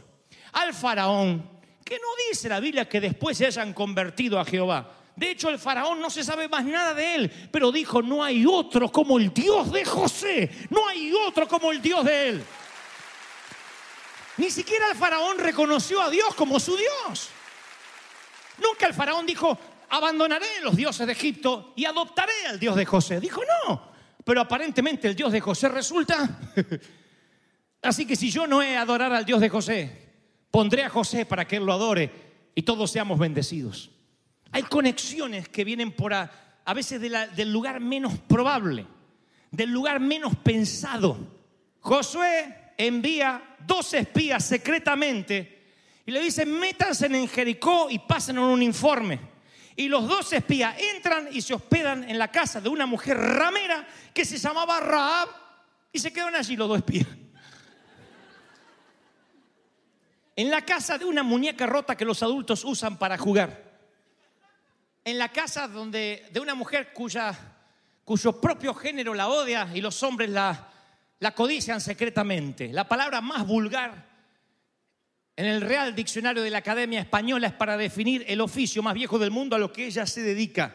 [0.52, 1.50] al faraón,
[1.84, 4.90] que no dice la Biblia que después se hayan convertido a Jehová.
[5.14, 8.46] De hecho, el faraón no se sabe más nada de él, pero dijo, no hay
[8.46, 12.44] otro como el Dios de José, no hay otro como el Dios de él.
[14.38, 17.28] Ni siquiera el faraón reconoció a Dios como su Dios.
[18.58, 19.58] Nunca el faraón dijo,
[19.90, 23.20] abandonaré los dioses de Egipto y adoptaré al Dios de José.
[23.20, 23.92] Dijo, no.
[24.24, 26.40] Pero aparentemente el Dios de José resulta.
[27.82, 30.01] Así que si yo no he adorar al Dios de José,
[30.52, 32.12] pondré a José para que él lo adore
[32.54, 33.90] y todos seamos bendecidos.
[34.52, 38.86] Hay conexiones que vienen por a, a veces del lugar menos probable,
[39.50, 41.16] del lugar menos pensado.
[41.80, 45.62] Josué envía dos espías secretamente
[46.04, 49.32] y le dice, métanse en Jericó y pasen un informe.
[49.74, 53.86] Y los dos espías entran y se hospedan en la casa de una mujer ramera
[54.12, 55.28] que se llamaba Raab
[55.90, 57.06] y se quedan allí los dos espías.
[60.42, 63.62] En la casa de una muñeca rota que los adultos usan para jugar.
[65.04, 70.30] En la casa donde, de una mujer cuyo propio género la odia y los hombres
[70.30, 72.72] la codician secretamente.
[72.72, 74.04] La palabra más vulgar
[75.36, 79.20] en el Real Diccionario de la Academia Española es para definir el oficio más viejo
[79.20, 80.74] del mundo a lo que ella se dedica.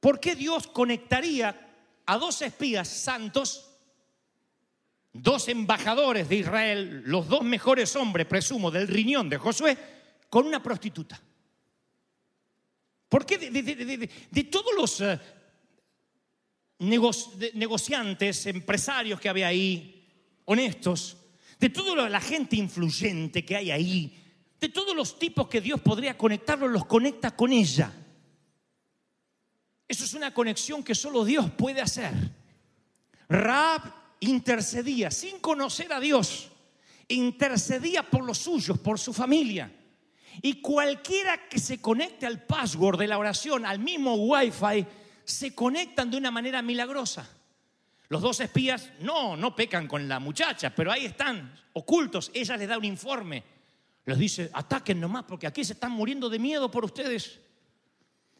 [0.00, 1.74] ¿Por qué Dios conectaría
[2.06, 3.65] a dos espías santos,
[5.22, 9.76] dos embajadores de Israel, los dos mejores hombres, presumo, del riñón de Josué,
[10.28, 11.20] con una prostituta?
[13.08, 13.50] ¿Por qué de,
[14.30, 15.18] de- todos los eh,
[17.54, 20.04] negociantes, empresarios que había ahí,
[20.44, 21.16] honestos,
[21.58, 24.22] de toda la gente influyente que hay ahí,
[24.60, 27.92] de todos los tipos que Dios podría conectarlos, los conecta con ella?
[29.88, 32.12] Eso es una conexión que solo Dios puede hacer.
[33.28, 33.82] Raab
[34.20, 36.50] intercedía sin conocer a Dios,
[37.08, 39.72] intercedía por los suyos, por su familia.
[40.42, 44.86] Y cualquiera que se conecte al password de la oración, al mismo wifi,
[45.24, 47.28] se conectan de una manera milagrosa.
[48.08, 52.30] Los dos espías no, no pecan con la muchacha, pero ahí están, ocultos.
[52.32, 53.42] Ella les da un informe.
[54.04, 57.40] Les dice, ataquen nomás porque aquí se están muriendo de miedo por ustedes.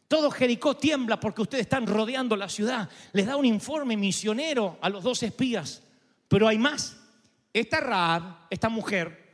[0.07, 2.89] Todo Jericó tiembla porque ustedes están rodeando la ciudad.
[3.11, 5.83] Les da un informe misionero a los dos espías.
[6.27, 6.97] Pero hay más.
[7.53, 9.25] Esta Raab, esta mujer,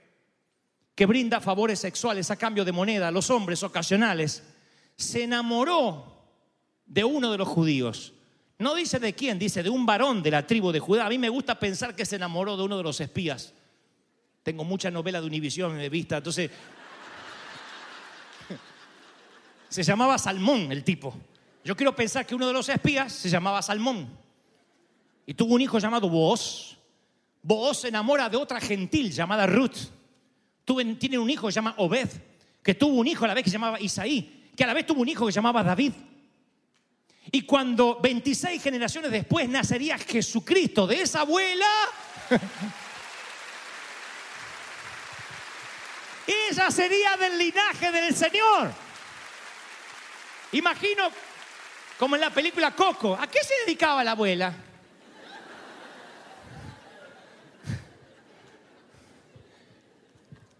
[0.95, 4.43] que brinda favores sexuales a cambio de moneda a los hombres ocasionales,
[4.95, 6.13] se enamoró
[6.85, 8.13] de uno de los judíos.
[8.59, 11.05] No dice de quién, dice de un varón de la tribu de Judá.
[11.05, 13.53] A mí me gusta pensar que se enamoró de uno de los espías.
[14.43, 16.51] Tengo mucha novela de Univisión de vista, entonces
[19.73, 21.15] se llamaba Salmón el tipo.
[21.63, 24.07] Yo quiero pensar que uno de los espías se llamaba Salmón
[25.25, 26.77] y tuvo un hijo llamado Booz.
[27.41, 29.89] Booz se enamora de otra gentil llamada Ruth.
[30.99, 32.07] Tiene un hijo que se llama Obed,
[32.61, 34.85] que tuvo un hijo a la vez que se llamaba Isaí, que a la vez
[34.85, 35.93] tuvo un hijo que se llamaba David.
[37.31, 41.65] Y cuando 26 generaciones después nacería Jesucristo de esa abuela,
[46.51, 48.82] ella sería del linaje del Señor.
[50.53, 51.09] Imagino,
[51.97, 54.53] como en la película Coco, ¿a qué se dedicaba la abuela?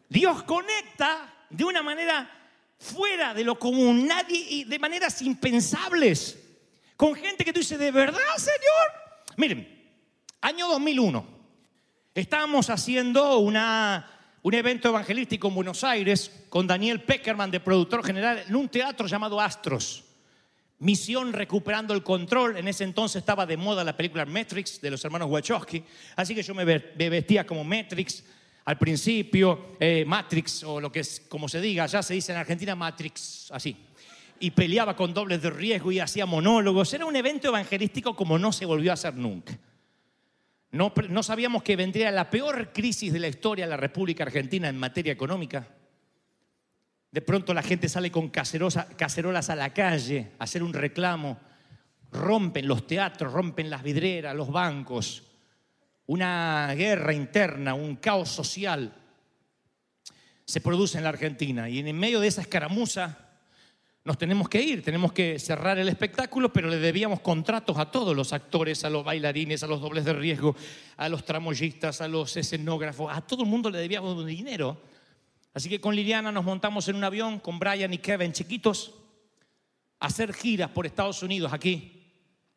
[0.10, 2.30] Dios conecta de una manera
[2.78, 6.38] fuera de lo común, nadie y de maneras impensables,
[6.98, 9.38] con gente que tú dices, ¿de verdad, Señor?
[9.38, 9.92] Miren,
[10.42, 11.26] año 2001,
[12.14, 14.13] estábamos haciendo una,
[14.44, 19.08] un evento evangelístico en Buenos Aires con Daniel Peckerman de productor general en un teatro
[19.08, 20.04] llamado Astros.
[20.80, 22.58] Misión recuperando el control.
[22.58, 25.82] En ese entonces estaba de moda la película Matrix de los hermanos Wachowski.
[26.18, 28.24] Así que yo me ve- me vestía como Matrix
[28.66, 32.38] al principio, eh, Matrix o lo que es, como se diga, ya se dice en
[32.40, 33.78] Argentina Matrix, así.
[34.40, 36.94] Y peleaba con dobles de riesgo y hacía monólogos.
[36.94, 39.58] Era un evento evangelístico como no se volvió a hacer nunca.
[40.74, 44.76] No, sabíamos que vendría la peor crisis de la historia de la República Argentina en
[44.76, 45.68] materia económica.
[47.12, 51.40] De pronto la gente sale con cacerolas a la calle a hacer un reclamo.
[52.12, 55.22] Rompen los teatros, rompen las vidrieras, los bancos.
[56.08, 58.96] Una guerra interna, un caos social
[60.44, 61.70] se produce en la Argentina.
[61.70, 63.23] Y en medio de esa escaramuza
[64.06, 68.16] nos tenemos que ir, tenemos que cerrar el espectáculo, pero le debíamos contratos a todos
[68.16, 70.56] los actores, a los bailarines, a los dobles de riesgo,
[70.98, 74.82] a los tramoyistas, a los escenógrafos, a todo el mundo le debíamos dinero.
[75.54, 78.94] Así que con Liliana nos montamos en un avión con Brian y Kevin chiquitos
[80.00, 82.04] a hacer giras por Estados Unidos aquí,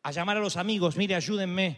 [0.03, 1.77] a llamar a los amigos, mire, ayúdenme,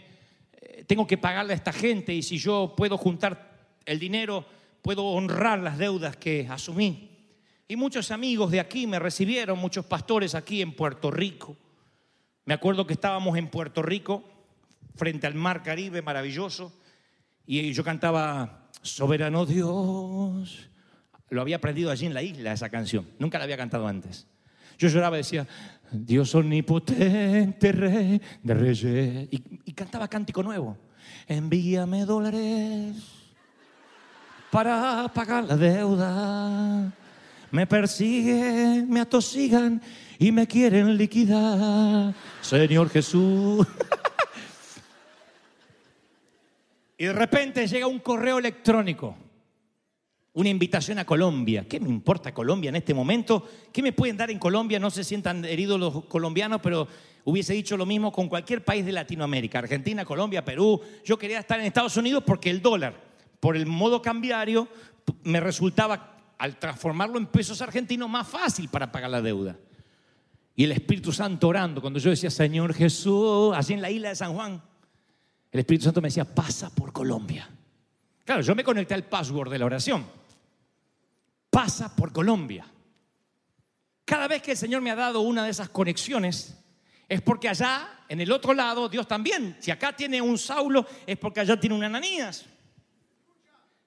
[0.53, 4.45] eh, tengo que pagarle a esta gente y si yo puedo juntar el dinero,
[4.81, 7.08] puedo honrar las deudas que asumí.
[7.71, 11.55] Y muchos amigos de aquí me recibieron, muchos pastores aquí en Puerto Rico.
[12.45, 14.23] Me acuerdo que estábamos en Puerto Rico,
[14.95, 16.73] frente al mar Caribe, maravilloso,
[17.45, 20.67] y yo cantaba soberano Dios.
[21.29, 24.25] Lo había aprendido allí en la isla esa canción, nunca la había cantado antes.
[24.79, 25.47] Yo lloraba y decía,
[25.91, 29.27] Dios omnipotente, rey de reyes.
[29.29, 30.75] Y, cantaba cántico nuevo.
[31.27, 32.95] Envíame dólares
[34.49, 36.95] para pagar la deuda.
[37.51, 39.81] Me persiguen, me atosigan
[40.19, 42.13] y me quieren liquidar.
[42.41, 43.65] Señor Jesús.
[46.97, 49.15] y de repente llega un correo electrónico.
[50.33, 51.65] Una invitación a Colombia.
[51.67, 53.49] ¿Qué me importa Colombia en este momento?
[53.73, 54.79] ¿Qué me pueden dar en Colombia?
[54.79, 56.87] No se sientan heridos los colombianos, pero
[57.23, 59.59] hubiese dicho lo mismo con cualquier país de Latinoamérica.
[59.59, 60.79] Argentina, Colombia, Perú.
[61.03, 62.93] Yo quería estar en Estados Unidos porque el dólar,
[63.39, 64.67] por el modo cambiario,
[65.23, 69.57] me resultaba, al transformarlo en pesos argentinos, más fácil para pagar la deuda.
[70.55, 74.15] Y el Espíritu Santo orando, cuando yo decía, Señor Jesús, así en la isla de
[74.15, 74.61] San Juan,
[75.51, 77.47] el Espíritu Santo me decía, pasa por Colombia.
[78.23, 80.05] Claro, yo me conecté al password de la oración.
[81.49, 82.65] Pasa por Colombia.
[84.05, 86.57] Cada vez que el Señor me ha dado una de esas conexiones,
[87.07, 89.57] es porque allá, en el otro lado, Dios también.
[89.59, 92.45] Si acá tiene un Saulo, es porque allá tiene un Ananías.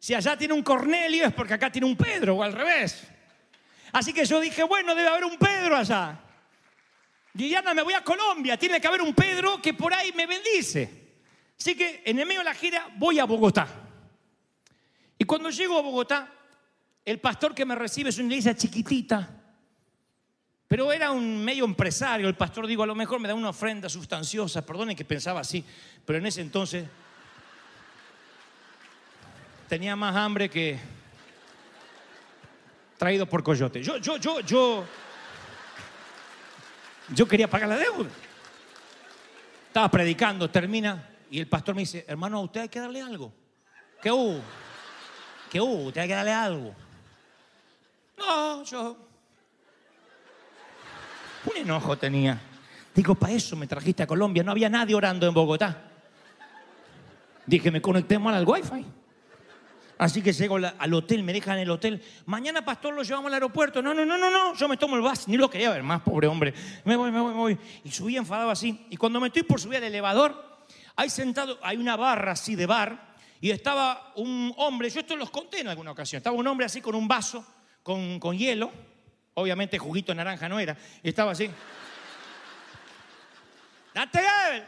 [0.03, 3.07] Si allá tiene un Cornelio, es porque acá tiene un Pedro, o al revés.
[3.93, 6.19] Así que yo dije, bueno, debe haber un Pedro allá.
[7.35, 11.21] Liliana, me voy a Colombia, tiene que haber un Pedro que por ahí me bendice.
[11.57, 13.69] Así que en el medio de la gira voy a Bogotá.
[15.19, 16.29] Y cuando llego a Bogotá,
[17.05, 19.31] el pastor que me recibe es una iglesia chiquitita,
[20.67, 22.27] pero era un medio empresario.
[22.27, 25.65] El pastor digo, a lo mejor me da una ofrenda sustanciosa, perdonen que pensaba así,
[26.05, 26.89] pero en ese entonces
[29.69, 30.79] tenía más hambre que
[32.99, 33.83] traído por coyote.
[33.83, 34.85] Yo, yo, yo, yo,
[37.09, 38.09] yo quería pagar la deuda.
[39.69, 43.33] Estaba predicando, termina, y el pastor me dice, hermano, a usted hay que darle algo.
[44.01, 44.41] ¿Qué hubo?
[45.51, 45.87] ¿Qué hubo?
[45.87, 46.75] Usted hay que darle algo.
[48.19, 48.97] No, yo.
[51.45, 52.41] Un enojo tenía.
[52.95, 54.43] Digo, para eso me trajiste a Colombia.
[54.43, 55.91] No había nadie orando en Bogotá.
[57.47, 58.85] Dije, me conecté mal al wifi.
[60.03, 62.03] Así que llego al hotel, me dejan el hotel.
[62.27, 63.81] Mañana, pastor, lo llevamos al aeropuerto.
[63.81, 64.53] No, no, no, no, no.
[64.57, 65.29] Yo me tomo el bus.
[65.29, 66.53] Ni lo quería ver más, pobre hombre.
[66.85, 67.59] Me voy, me voy, me voy.
[67.85, 68.85] Y subí enfadado así.
[68.91, 70.65] Y cuando me estoy por subir al elevador,
[70.97, 73.15] hay sentado, hay una barra así de bar.
[73.41, 76.17] Y estaba un hombre, yo esto los conté en alguna ocasión.
[76.19, 77.47] Estaba un hombre así con un vaso,
[77.85, 78.73] con, con hielo.
[79.35, 80.77] Obviamente juguito naranja no era.
[81.05, 81.49] Y estaba así.
[83.95, 84.65] ¡Date Gebel!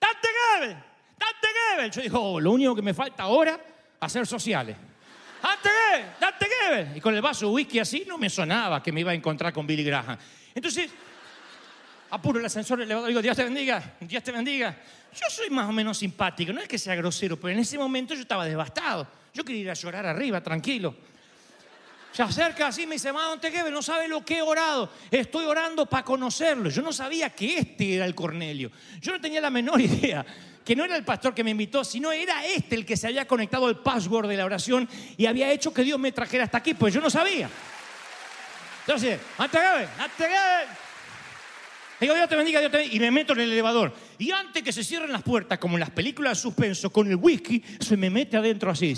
[0.00, 0.76] ¡Date Gebel!
[1.16, 1.90] ¡Date Gebel!
[1.92, 3.60] Yo digo, oh, lo único que me falta ahora,
[4.00, 4.76] hacer sociales.
[5.42, 6.06] ¡Date!
[6.20, 6.96] ¡Date Gebel!
[6.96, 9.52] Y con el vaso de whisky así no me sonaba que me iba a encontrar
[9.52, 10.16] con Billy Graham.
[10.54, 10.90] Entonces,
[12.10, 14.76] apuro el ascensor, elevador, digo, Dios te bendiga, Dios te bendiga.
[15.12, 18.14] Yo soy más o menos simpático, no es que sea grosero, pero en ese momento
[18.14, 19.06] yo estaba devastado.
[19.32, 20.94] Yo quería ir a llorar arriba, tranquilo.
[22.12, 24.90] Se acerca así y me dice, hermano Teguebe, no sabe lo que he orado.
[25.10, 26.70] Estoy orando para conocerlo.
[26.70, 28.70] Yo no sabía que este era el Cornelio.
[29.02, 30.24] Yo no tenía la menor idea
[30.66, 33.24] que no era el pastor que me invitó, sino era este el que se había
[33.24, 36.74] conectado al password de la oración y había hecho que Dios me trajera hasta aquí,
[36.74, 37.48] pues yo no sabía.
[38.80, 39.86] Entonces, Antegebe.
[42.00, 42.96] Digo, Dios te bendiga, Dios te bendiga.
[42.96, 43.94] Y me meto en el elevador.
[44.18, 47.14] Y antes que se cierren las puertas, como en las películas de suspenso, con el
[47.14, 48.92] whisky, se me mete adentro así.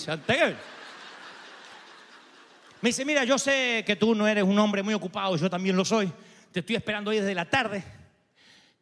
[2.81, 5.77] Me dice, mira, yo sé que tú no eres un hombre muy ocupado, yo también
[5.77, 6.11] lo soy.
[6.51, 7.98] Te estoy esperando hoy desde la tarde.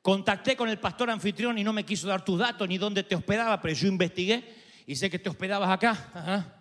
[0.06, 3.16] Contacté con el pastor anfitrión y no me quiso dar tus datos ni dónde te
[3.16, 4.54] hospedaba, pero yo investigué
[4.86, 6.54] y sé que te hospedabas acá.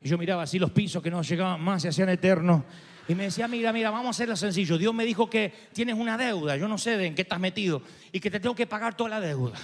[0.00, 2.62] Y yo miraba así los pisos que no llegaban más, se hacían eternos.
[3.08, 4.78] Y me decía, mira, mira, vamos a hacerlo sencillo.
[4.78, 7.82] Dios me dijo que tienes una deuda, yo no sé de en qué estás metido,
[8.12, 9.58] y que te tengo que pagar toda la deuda.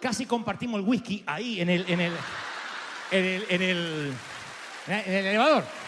[0.00, 2.12] Casi compartimos el whisky ahí en el, en el,
[3.10, 4.12] en el, en el,
[4.86, 5.85] en el elevador.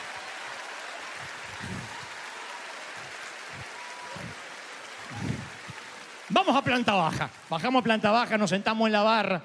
[6.30, 7.30] Vamos a planta baja.
[7.48, 9.42] Bajamos a planta baja, nos sentamos en la barra,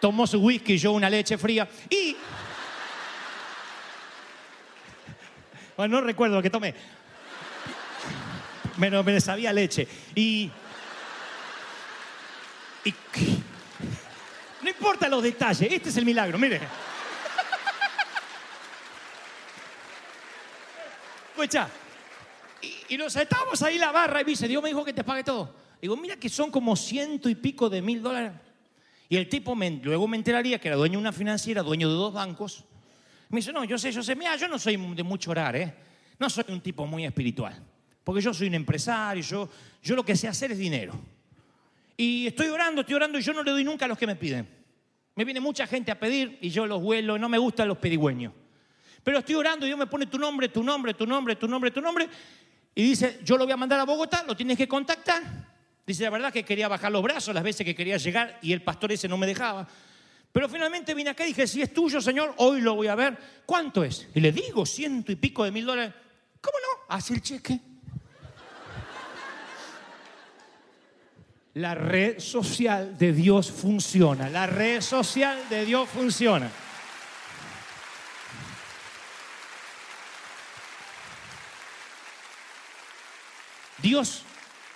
[0.00, 2.16] tomó su whisky, yo una leche fría y...
[5.76, 6.74] Bueno, no recuerdo lo que tomé.
[8.78, 9.86] Pero me sabía leche.
[10.14, 10.50] Y...
[12.84, 12.94] y...
[14.62, 16.60] No importa los detalles, este es el milagro, mire.
[21.30, 21.68] Escucha.
[22.88, 25.04] Y, nos sentamos ahí en la barra y me dice, Dios me dijo que te
[25.04, 25.65] pague todo.
[25.80, 28.32] Digo, mira que son como ciento y pico de mil dólares.
[29.08, 32.12] Y el tipo luego me enteraría que era dueño de una financiera, dueño de dos
[32.12, 32.64] bancos.
[33.28, 35.74] Me dice, no, yo sé, yo sé, mira, yo no soy de mucho orar, ¿eh?
[36.18, 37.54] No soy un tipo muy espiritual.
[38.02, 39.48] Porque yo soy un empresario, yo,
[39.82, 40.94] yo lo que sé hacer es dinero.
[41.96, 44.16] Y estoy orando, estoy orando y yo no le doy nunca a los que me
[44.16, 44.48] piden.
[45.14, 48.32] Me viene mucha gente a pedir y yo los vuelo, no me gustan los pedigüeños.
[49.02, 51.70] Pero estoy orando y Dios me pone tu nombre, tu nombre, tu nombre, tu nombre,
[51.70, 52.08] tu nombre.
[52.74, 55.55] Y dice, yo lo voy a mandar a Bogotá, lo tienes que contactar.
[55.86, 58.60] Dice, la verdad que quería bajar los brazos las veces que quería llegar y el
[58.62, 59.68] pastor ese no me dejaba.
[60.32, 63.16] Pero finalmente vine acá y dije, si es tuyo, Señor, hoy lo voy a ver.
[63.46, 64.08] ¿Cuánto es?
[64.12, 65.94] Y le digo, ciento y pico de mil dólares.
[66.40, 66.94] ¿Cómo no?
[66.94, 67.60] Hace el cheque.
[71.54, 74.28] La red social de Dios funciona.
[74.28, 76.50] La red social de Dios funciona.
[83.78, 84.24] Dios,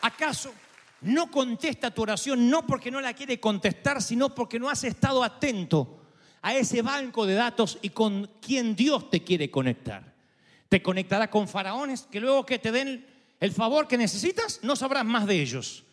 [0.00, 0.54] ¿acaso
[1.02, 5.24] no contesta tu oración no porque no la quiere contestar, sino porque no has estado
[5.24, 6.00] atento
[6.42, 10.14] a ese banco de datos y con quien Dios te quiere conectar?
[10.68, 13.06] Te conectará con faraones que luego que te den
[13.40, 15.84] el favor que necesitas, no sabrás más de ellos,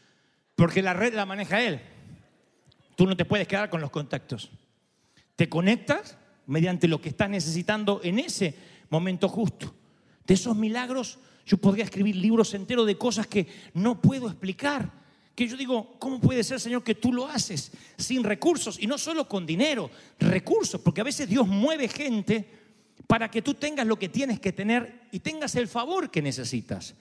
[0.56, 1.82] porque la red la maneja Él.
[2.96, 4.50] Tú no te puedes quedar con los contactos.
[5.36, 8.56] Te conectas mediante lo que estás necesitando en ese
[8.90, 9.74] momento justo.
[10.26, 14.92] De esos milagros yo podría escribir libros enteros de cosas que no puedo explicar.
[15.34, 18.78] Que yo digo, ¿cómo puede ser, Señor, que tú lo haces sin recursos?
[18.80, 19.90] Y no solo con dinero,
[20.20, 22.46] recursos, porque a veces Dios mueve gente
[23.08, 26.96] para que tú tengas lo que tienes que tener y tengas el favor que necesitas.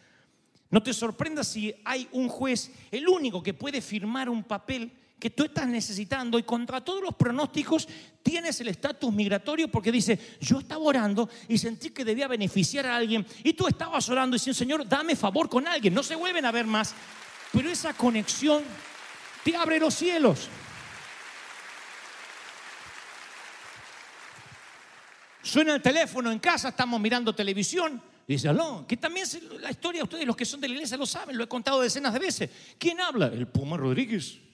[0.71, 5.31] No te sorprendas si hay un juez, el único que puede firmar un papel que
[5.31, 7.89] tú estás necesitando y contra todos los pronósticos
[8.23, 12.97] tienes el estatus migratorio porque dice, yo estaba orando y sentí que debía beneficiar a
[12.97, 15.95] alguien y tú estabas orando y diciendo, Señor, dame favor con alguien.
[15.95, 16.95] No se vuelven a ver más,
[17.53, 18.63] pero esa conexión
[19.43, 20.49] te abre los cielos.
[25.43, 28.03] Suena el teléfono en casa, estamos mirando televisión.
[28.27, 29.27] Dice, aló, que también
[29.61, 32.13] la historia, ustedes los que son de la iglesia lo saben, lo he contado decenas
[32.13, 32.51] de veces.
[32.77, 33.27] ¿Quién habla?
[33.29, 34.46] El Puma Rodríguez.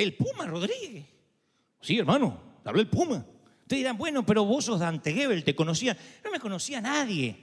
[0.00, 1.04] El Puma Rodríguez.
[1.80, 3.16] Sí, hermano, habló el Puma.
[3.16, 5.94] Ustedes dirán, bueno, pero vos sos Dante Gebel, te conocía.
[6.24, 7.36] No me conocía nadie.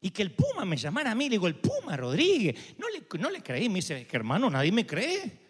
[0.00, 2.76] Y que el Puma me llamara a mí, le digo, el Puma Rodríguez.
[2.76, 5.48] No le, no le creí, me dice, hermano, nadie me cree.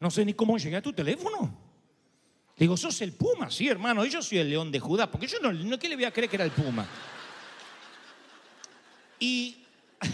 [0.00, 1.54] No sé ni cómo llegué a tu teléfono.
[2.56, 3.50] Le digo, sos el Puma.
[3.50, 6.06] Sí, hermano, yo soy el león de Judá, porque yo no, no ¿qué le voy
[6.06, 6.88] a creer que era el Puma?
[9.20, 9.58] Y,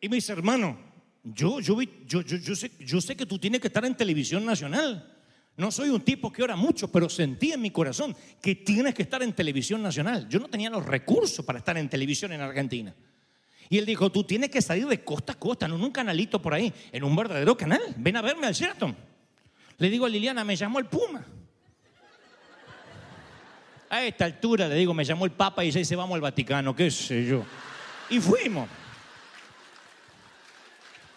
[0.00, 0.85] y me dice, hermano,
[1.34, 5.12] yo, yo, yo, yo, sé, yo sé que tú tienes que estar en televisión nacional.
[5.56, 9.02] No soy un tipo que ora mucho, pero sentí en mi corazón que tienes que
[9.02, 10.28] estar en televisión nacional.
[10.28, 12.94] Yo no tenía los recursos para estar en televisión en Argentina.
[13.68, 16.40] Y él dijo, tú tienes que salir de costa a costa, no en un canalito
[16.40, 17.82] por ahí, en un verdadero canal.
[17.96, 18.94] Ven a verme al Sheraton.
[19.78, 21.24] Le digo a Liliana, me llamó el Puma.
[23.88, 26.76] A esta altura le digo, me llamó el Papa y ya dice, vamos al Vaticano,
[26.76, 27.44] qué sé yo.
[28.10, 28.68] Y fuimos.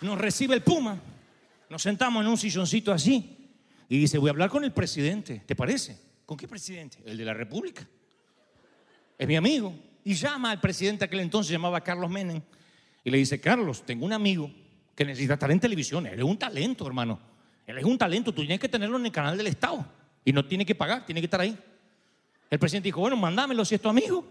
[0.02, 1.00] Nos recibe el Puma,
[1.70, 3.38] nos sentamos en un silloncito así
[3.90, 6.00] y dice, voy a hablar con el presidente, ¿te parece?
[6.26, 7.00] ¿Con qué presidente?
[7.06, 7.88] El de la República.
[9.18, 9.74] Es mi amigo.
[10.04, 12.42] Y llama al presidente aquel entonces, llamaba Carlos Menem,
[13.04, 14.50] y le dice, Carlos, tengo un amigo
[14.96, 17.20] que necesita estar en televisión, él es un talento, hermano.
[17.66, 19.86] Él es un talento, tú tienes que tenerlo en el canal del Estado
[20.26, 21.58] y no tiene que pagar, tiene que estar ahí.
[22.50, 24.26] El presidente dijo, bueno, mándamelo si es tu amigo.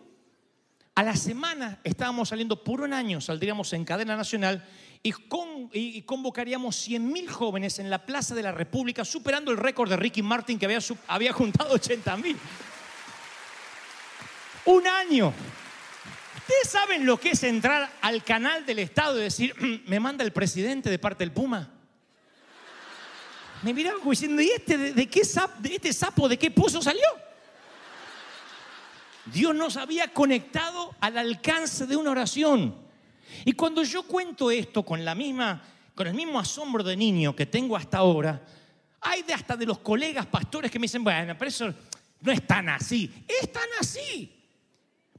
[0.97, 4.65] A la semana estábamos saliendo por un año, saldríamos en cadena nacional
[5.03, 9.97] y, convocaríamos 100 mil jóvenes en la Plaza de la República, superando el récord de
[9.97, 12.37] Ricky Martin que había, había juntado 80 mil.
[14.65, 15.33] Un año.
[16.37, 19.55] ¿Ustedes saben lo que es entrar al canal del Estado y decir,
[19.87, 21.71] me manda el presidente de parte del Puma?
[23.63, 25.23] Me miraban diciendo, ¿y este de, qué
[25.59, 27.07] de este sapo de qué pozo salió?
[29.27, 32.88] Dios nos había conectado al alcance de una oración.
[33.45, 35.63] Y cuando yo cuento esto con la misma,
[35.95, 38.41] con el mismo asombro de niño que tengo hasta ahora,
[39.01, 41.73] hay de hasta de los colegas pastores que me dicen, bueno, pero eso
[42.21, 44.35] no es tan así, es tan así.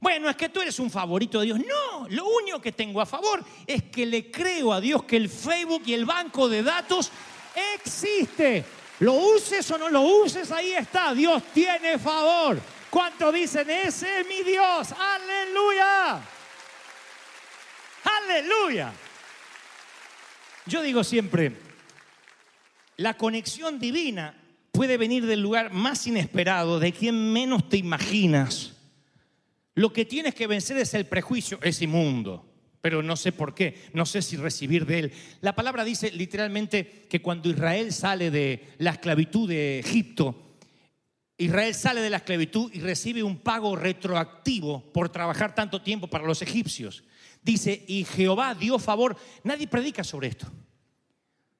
[0.00, 1.58] Bueno, es que tú eres un favorito de Dios.
[1.58, 5.28] No, lo único que tengo a favor es que le creo a Dios que el
[5.28, 7.10] Facebook y el banco de datos
[7.74, 8.64] existe.
[9.00, 11.14] Lo uses o no lo uses, ahí está.
[11.14, 12.58] Dios tiene favor.
[12.88, 14.88] ¿Cuántos dicen, ese es mi Dios?
[14.92, 16.20] Aleluya.
[18.04, 18.92] Aleluya.
[20.66, 21.52] Yo digo siempre,
[22.96, 24.34] la conexión divina
[24.72, 28.76] puede venir del lugar más inesperado, de quien menos te imaginas.
[29.74, 32.46] Lo que tienes que vencer es el prejuicio, es inmundo,
[32.80, 35.12] pero no sé por qué, no sé si recibir de él.
[35.40, 40.56] La palabra dice literalmente que cuando Israel sale de la esclavitud de Egipto,
[41.38, 46.26] Israel sale de la esclavitud y recibe un pago retroactivo por trabajar tanto tiempo para
[46.26, 47.02] los egipcios.
[47.42, 49.16] Dice, y Jehová dio favor.
[49.44, 50.46] Nadie predica sobre esto.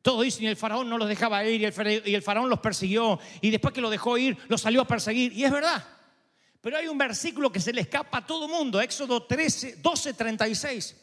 [0.02, 2.48] Todo dicen y el faraón no los dejaba ir y el, fara- y el faraón
[2.48, 5.32] los persiguió y después que lo dejó ir los salió a perseguir.
[5.34, 5.86] Y es verdad.
[6.62, 10.96] Pero hay un versículo que se le escapa a todo mundo, Éxodo 13, 12, 36.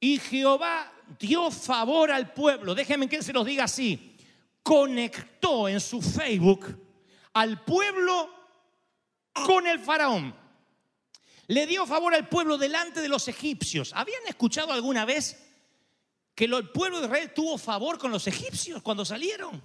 [0.00, 2.74] Y Jehová dio favor al pueblo.
[2.74, 4.16] Déjenme que se los diga así.
[4.62, 6.76] Conectó en su Facebook
[7.32, 8.28] al pueblo
[9.46, 10.34] con el faraón.
[11.50, 13.92] Le dio favor al pueblo delante de los egipcios.
[13.96, 15.36] ¿Habían escuchado alguna vez
[16.32, 19.60] que el pueblo de Israel tuvo favor con los egipcios cuando salieron?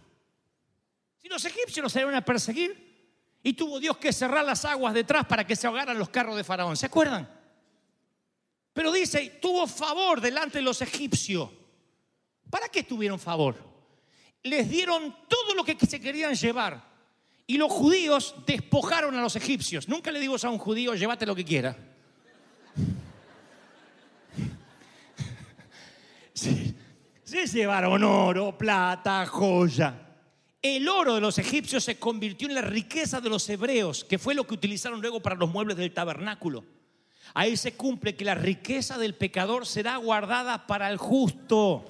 [1.22, 5.28] Si los egipcios los salieron a perseguir y tuvo Dios que cerrar las aguas detrás
[5.28, 6.76] para que se ahogaran los carros de faraón.
[6.76, 7.30] ¿Se acuerdan?
[8.74, 11.52] Pero dice, tuvo favor delante de los egipcios.
[12.50, 13.64] ¿Para qué tuvieron favor?
[14.42, 16.95] Les dieron todo lo que se querían llevar.
[17.48, 19.88] Y los judíos despojaron a los egipcios.
[19.88, 21.76] Nunca le digo a un judío, llévate lo que quiera.
[26.38, 26.76] Sí,
[27.48, 30.06] se llevaron oro, plata, joya.
[30.62, 34.36] El oro de los egipcios se convirtió en la riqueza de los hebreos, que fue
[34.36, 36.66] lo que utilizaron luego para los muebles del tabernáculo.
[37.34, 41.86] Ahí se cumple que la riqueza del pecador será guardada para el justo.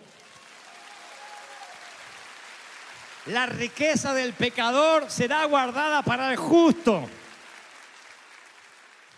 [3.27, 7.09] La riqueza del pecador será guardada para el justo.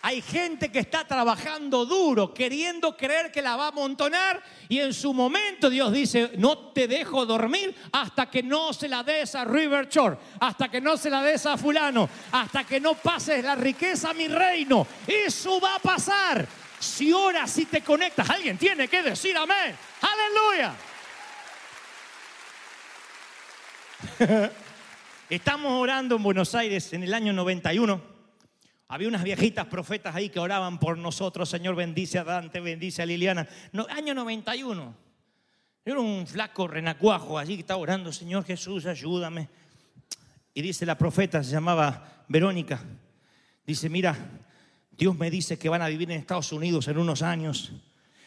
[0.00, 4.94] Hay gente que está trabajando duro, queriendo creer que la va a amontonar y en
[4.94, 9.44] su momento Dios dice, no te dejo dormir hasta que no se la des a
[9.44, 13.56] River Shore, hasta que no se la des a fulano, hasta que no pases la
[13.56, 14.86] riqueza a mi reino.
[15.06, 16.46] Eso va a pasar.
[16.78, 19.76] Si oras, si te conectas, alguien tiene que decir amén.
[20.00, 20.74] Aleluya.
[25.30, 28.00] Estamos orando en Buenos Aires en el año 91.
[28.88, 31.48] Había unas viejitas profetas ahí que oraban por nosotros.
[31.48, 33.48] Señor, bendice a Dante, bendice a Liliana.
[33.90, 34.94] Año 91.
[35.84, 39.48] Yo era un flaco renacuajo allí que estaba orando, Señor Jesús, ayúdame.
[40.54, 42.80] Y dice la profeta, se llamaba Verónica.
[43.66, 44.16] Dice, mira,
[44.90, 47.72] Dios me dice que van a vivir en Estados Unidos en unos años.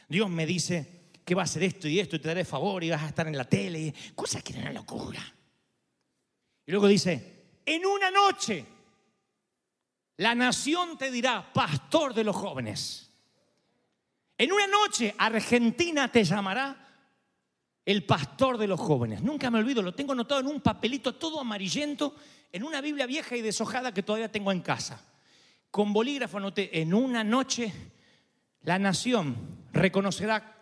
[0.10, 2.90] Dios me dice que va a hacer esto y esto y te daré favor y
[2.90, 3.94] vas a estar en la tele.
[4.16, 5.22] Cosas que eran una locura.
[6.66, 8.66] Y luego dice, en una noche
[10.18, 13.10] la nación te dirá, pastor de los jóvenes.
[14.38, 16.90] En una noche Argentina te llamará
[17.86, 19.22] el pastor de los jóvenes.
[19.22, 22.16] Nunca me olvido, lo tengo anotado en un papelito todo amarillento,
[22.52, 25.04] en una Biblia vieja y deshojada que todavía tengo en casa.
[25.72, 27.74] Con bolígrafo anoté, en una noche
[28.62, 29.36] la nación
[29.74, 30.56] reconocerá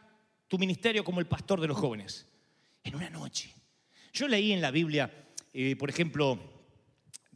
[0.48, 2.28] tu ministerio como el pastor de los jóvenes.
[2.84, 3.54] En una noche.
[4.14, 5.12] Yo leí en la Biblia,
[5.62, 6.40] eh, por ejemplo,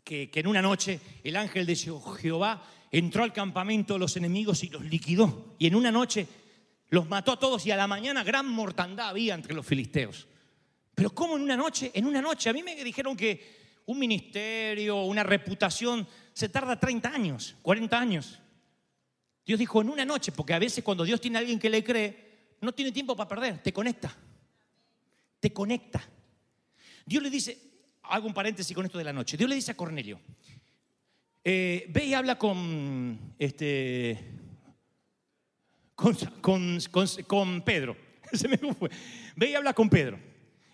[0.04, 4.64] que, que en una noche el ángel de Jehová entró al campamento de los enemigos
[4.64, 5.56] y los liquidó.
[5.58, 6.28] Y en una noche
[6.90, 10.28] los mató a todos y a la mañana gran mortandad había entre los filisteos.
[10.94, 11.92] Pero ¿cómo en una noche?
[11.94, 12.50] En una noche.
[12.50, 18.40] A mí me dijeron que un ministerio, una reputación, se tarda 30 años, 40 años.
[19.46, 21.84] Dios dijo en una noche, porque a veces cuando Dios tiene a alguien que le
[21.84, 24.16] cree, no tiene tiempo para perder, te conecta.
[25.40, 26.08] Te conecta.
[27.06, 27.73] Dios le dice,
[28.04, 29.38] hago un paréntesis con esto de la noche.
[29.38, 30.20] Dios le dice a Cornelio,
[31.44, 34.18] eh, ve y habla con, este,
[35.96, 36.80] con, con-
[37.28, 37.96] con- Pedro.
[39.36, 40.20] Ve y habla con Pedro.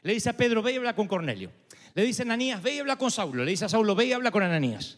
[0.04, 1.52] Le dice a Pedro, ve y habla con Cornelio.
[1.94, 3.44] Le dice a Ananías, ve y habla con Saulo.
[3.44, 4.98] Le dice a Saulo, ve y habla con Ananías.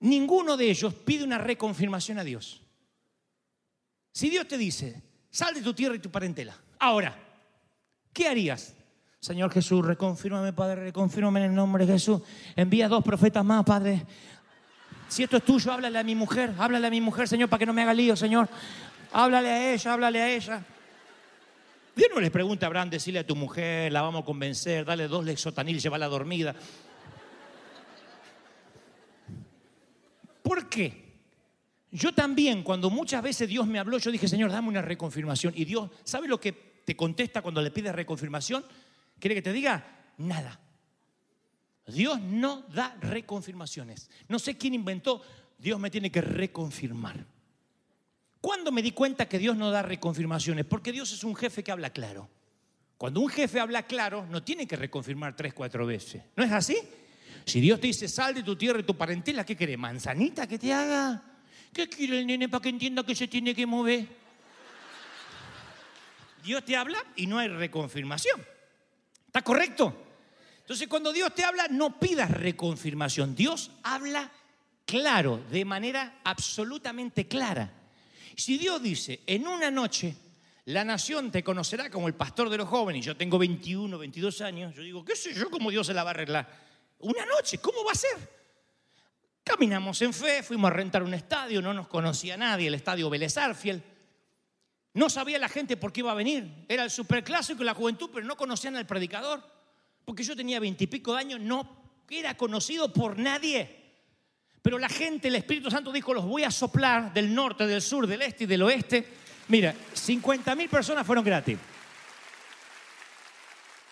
[0.00, 2.62] Ninguno de ellos pide una reconfirmación a Dios.
[4.12, 7.18] Si Dios te dice, sal de tu tierra y tu parentela, ahora,
[8.12, 8.74] ¿qué harías?
[9.24, 12.20] Señor Jesús, reconfírmame, Padre, reconfírmame en el nombre de Jesús.
[12.54, 14.04] Envía dos profetas más, Padre.
[15.08, 17.64] Si esto es tuyo, háblale a mi mujer, háblale a mi mujer, Señor, para que
[17.64, 18.50] no me haga lío, Señor.
[19.14, 20.62] Háblale a ella, háblale a ella.
[21.96, 25.08] Dios no les pregunta a Abraham, decirle a tu mujer, la vamos a convencer, dale
[25.08, 26.54] dos lexotanil, llévala dormida.
[30.42, 31.02] ¿Por qué?
[31.90, 35.54] Yo también, cuando muchas veces Dios me habló, yo dije, Señor, dame una reconfirmación.
[35.56, 36.52] Y Dios, ¿sabe lo que
[36.84, 38.62] te contesta cuando le pides reconfirmación?
[39.18, 39.84] ¿Quiere que te diga?
[40.18, 40.60] Nada.
[41.86, 44.10] Dios no da reconfirmaciones.
[44.28, 45.22] No sé quién inventó,
[45.58, 47.26] Dios me tiene que reconfirmar.
[48.40, 50.64] ¿Cuándo me di cuenta que Dios no da reconfirmaciones?
[50.66, 52.28] Porque Dios es un jefe que habla claro.
[52.96, 56.22] Cuando un jefe habla claro, no tiene que reconfirmar tres, cuatro veces.
[56.36, 56.76] ¿No es así?
[57.44, 59.76] Si Dios te dice, sal de tu tierra y tu parentela, ¿qué quiere?
[59.76, 61.22] ¿Manzanita que te haga?
[61.72, 64.06] ¿Qué quiere el nene para que entienda que se tiene que mover?
[66.42, 68.40] Dios te habla y no hay reconfirmación.
[69.34, 69.92] ¿Está correcto?
[70.60, 73.34] Entonces, cuando Dios te habla, no pidas reconfirmación.
[73.34, 74.30] Dios habla
[74.86, 77.68] claro, de manera absolutamente clara.
[78.36, 80.14] Si Dios dice, en una noche
[80.66, 83.04] La nación te conocerá como el pastor de los jóvenes.
[83.04, 84.74] Yo tengo 21, 22 años.
[84.74, 86.48] Yo digo, ¿qué sé yo cómo Dios se la va a arreglar?
[87.00, 88.16] Una noche, ¿cómo va a ser?
[89.42, 93.36] Caminamos en fe, fuimos a rentar un estadio, no nos conocía nadie, el estadio Vélez
[93.36, 93.82] Arfiel.
[94.94, 96.64] No sabía la gente por qué iba a venir.
[96.68, 99.42] Era el superclásico y la juventud, pero no conocían al predicador.
[100.04, 103.82] Porque yo tenía veintipico de años, no era conocido por nadie.
[104.62, 108.06] Pero la gente, el Espíritu Santo dijo, los voy a soplar del norte, del sur,
[108.06, 109.06] del este y del oeste.
[109.48, 111.58] Mira, 50 mil personas fueron gratis.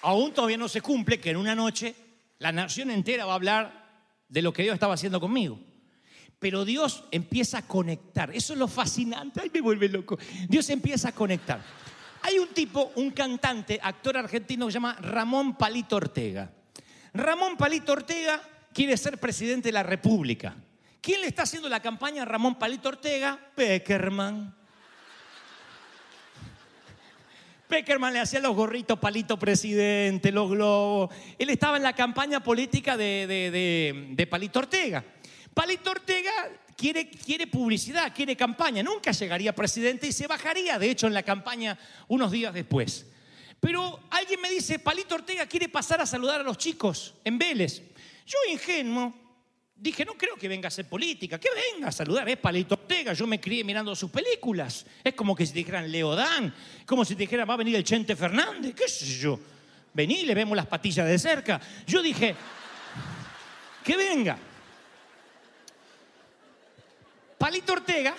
[0.03, 1.94] Aún todavía no se cumple que en una noche
[2.38, 3.82] la nación entera va a hablar
[4.28, 5.59] de lo que Dios estaba haciendo conmigo.
[6.43, 8.34] Pero Dios empieza a conectar.
[8.34, 9.40] Eso es lo fascinante.
[9.40, 10.18] Ay, me vuelve loco.
[10.49, 11.62] Dios empieza a conectar.
[12.22, 16.51] Hay un tipo, un cantante, actor argentino que se llama Ramón Palito Ortega.
[17.14, 18.43] Ramón Palito Ortega
[18.74, 20.57] quiere ser presidente de la República.
[21.01, 23.38] ¿Quién le está haciendo la campaña a Ramón Palito Ortega?
[23.55, 24.55] Peckerman.
[27.68, 31.11] Peckerman le hacía los gorritos palito presidente, los globos.
[31.38, 35.03] Él estaba en la campaña política de, de- de- de Palito Ortega.
[35.55, 36.32] Palito Ortega
[36.76, 38.82] quiere, quiere publicidad, quiere campaña.
[38.82, 41.78] Nunca llegaría presidente y se bajaría, de hecho, en la campaña
[42.09, 43.07] unos días después.
[43.61, 47.82] Pero alguien me dice, Palito Ortega quiere pasar a saludar a los chicos en Vélez.
[48.26, 49.14] Yo ingenuo,
[49.76, 53.12] dije, no creo que venga a hacer política, que venga a saludar, es Palito Ortega,
[53.12, 54.86] yo me crié mirando sus películas.
[55.05, 56.53] Es como que si dijeran Leodán,
[56.86, 59.38] como si te dijeran, va a venir el Chente Fernández, qué sé yo.
[59.94, 61.61] Vení, le vemos las patillas de cerca.
[61.86, 62.34] Yo dije,
[63.84, 64.38] que venga.
[67.43, 68.14] Palito Ortega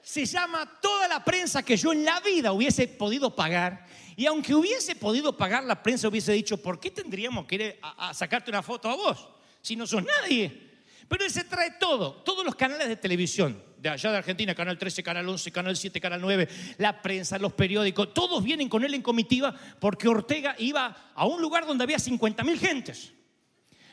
[0.00, 3.86] se llama toda la prensa que yo en la vida hubiese podido pagar.
[4.16, 8.14] Y aunque hubiese podido pagar, la prensa hubiese dicho, ¿por qué tendríamos que ir a,
[8.14, 9.28] sacarte una foto a vos?
[9.60, 10.70] Si no sos nadie.
[11.08, 14.78] Pero él se trae todo, todos los canales de televisión, de allá de Argentina, Canal
[14.78, 16.48] 13, Canal 11, Canal 7, Canal 9,
[16.78, 21.42] la prensa, los periódicos, todos vienen con él en comitiva porque Ortega iba a un
[21.42, 23.12] lugar donde había 50 mil gentes.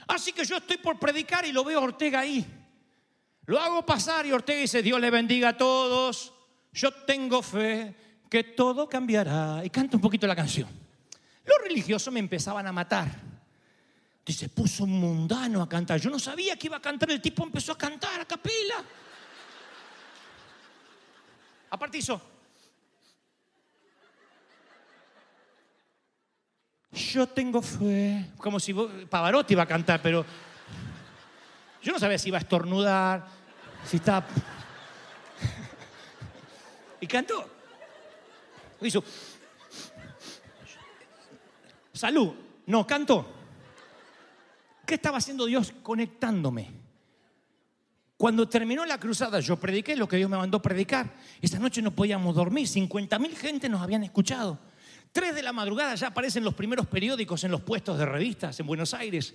[0.07, 2.45] Así que yo estoy por predicar y lo veo a Ortega ahí.
[3.47, 6.33] Lo hago pasar y Ortega dice, Dios le bendiga a todos,
[6.73, 7.95] yo tengo fe
[8.29, 9.63] que todo cambiará.
[9.63, 10.67] Y canta un poquito la canción.
[11.45, 13.09] Los religiosos me empezaban a matar.
[14.25, 15.97] Dice, puso un mundano a cantar.
[15.97, 18.83] Yo no sabía que iba a cantar, el tipo empezó a cantar a capela.
[21.69, 22.21] Aparte hizo,
[26.91, 28.31] yo tengo fe.
[28.37, 30.25] Como si Pavarotti iba a cantar, pero
[31.81, 33.36] yo no sabía si iba a estornudar,
[33.87, 34.25] si estaba...
[36.99, 37.47] Y cantó.
[38.81, 39.03] Hizo...
[41.93, 42.33] Salud.
[42.67, 43.25] No, cantó.
[44.85, 46.71] ¿Qué estaba haciendo Dios conectándome?
[48.17, 51.13] Cuando terminó la cruzada, yo prediqué lo que Dios me mandó predicar.
[51.41, 54.59] Esa noche no podíamos dormir, 50 mil gente nos habían escuchado.
[55.11, 58.67] Tres de la madrugada ya aparecen los primeros periódicos en los puestos de revistas en
[58.67, 59.33] Buenos Aires.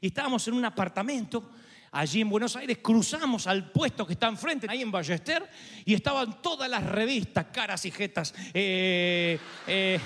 [0.00, 1.50] Y estábamos en un apartamento
[1.94, 5.48] allí en Buenos Aires, cruzamos al puesto que está enfrente, ahí en Ballester,
[5.84, 8.34] y estaban todas las revistas, caras y jetas.
[8.52, 10.00] eh, eh,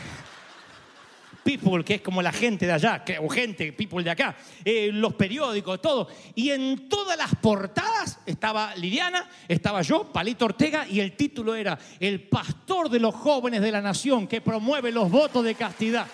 [1.48, 5.14] People, que es como la gente de allá, o gente, people de acá, eh, los
[5.14, 6.08] periódicos, todo.
[6.34, 11.78] Y en todas las portadas estaba Liliana, estaba yo, Palito Ortega, y el título era
[12.00, 16.06] El pastor de los jóvenes de la nación que promueve los votos de castidad.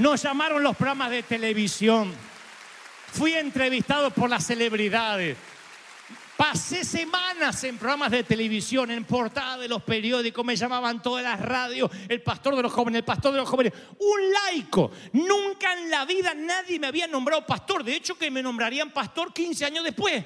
[0.00, 2.12] Nos llamaron los programas de televisión.
[3.12, 5.36] Fui entrevistado por las celebridades.
[6.36, 11.40] Pasé semanas en programas de televisión, en portada de los periódicos, me llamaban todas las
[11.40, 14.90] radios, el pastor de los jóvenes, el pastor de los jóvenes, un laico.
[15.14, 19.32] Nunca en la vida nadie me había nombrado pastor, de hecho que me nombrarían pastor
[19.32, 20.24] 15 años después.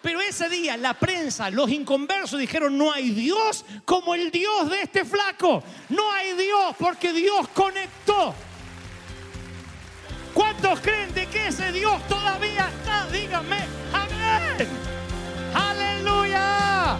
[0.00, 4.82] Pero ese día la prensa, los inconversos dijeron, no hay Dios como el Dios de
[4.82, 5.62] este flaco.
[5.90, 8.34] No hay Dios porque Dios conectó.
[10.34, 13.06] ¿Cuántos creen de que ese Dios todavía está?
[13.10, 14.68] Díganme, amén.
[15.54, 16.98] Aleluya.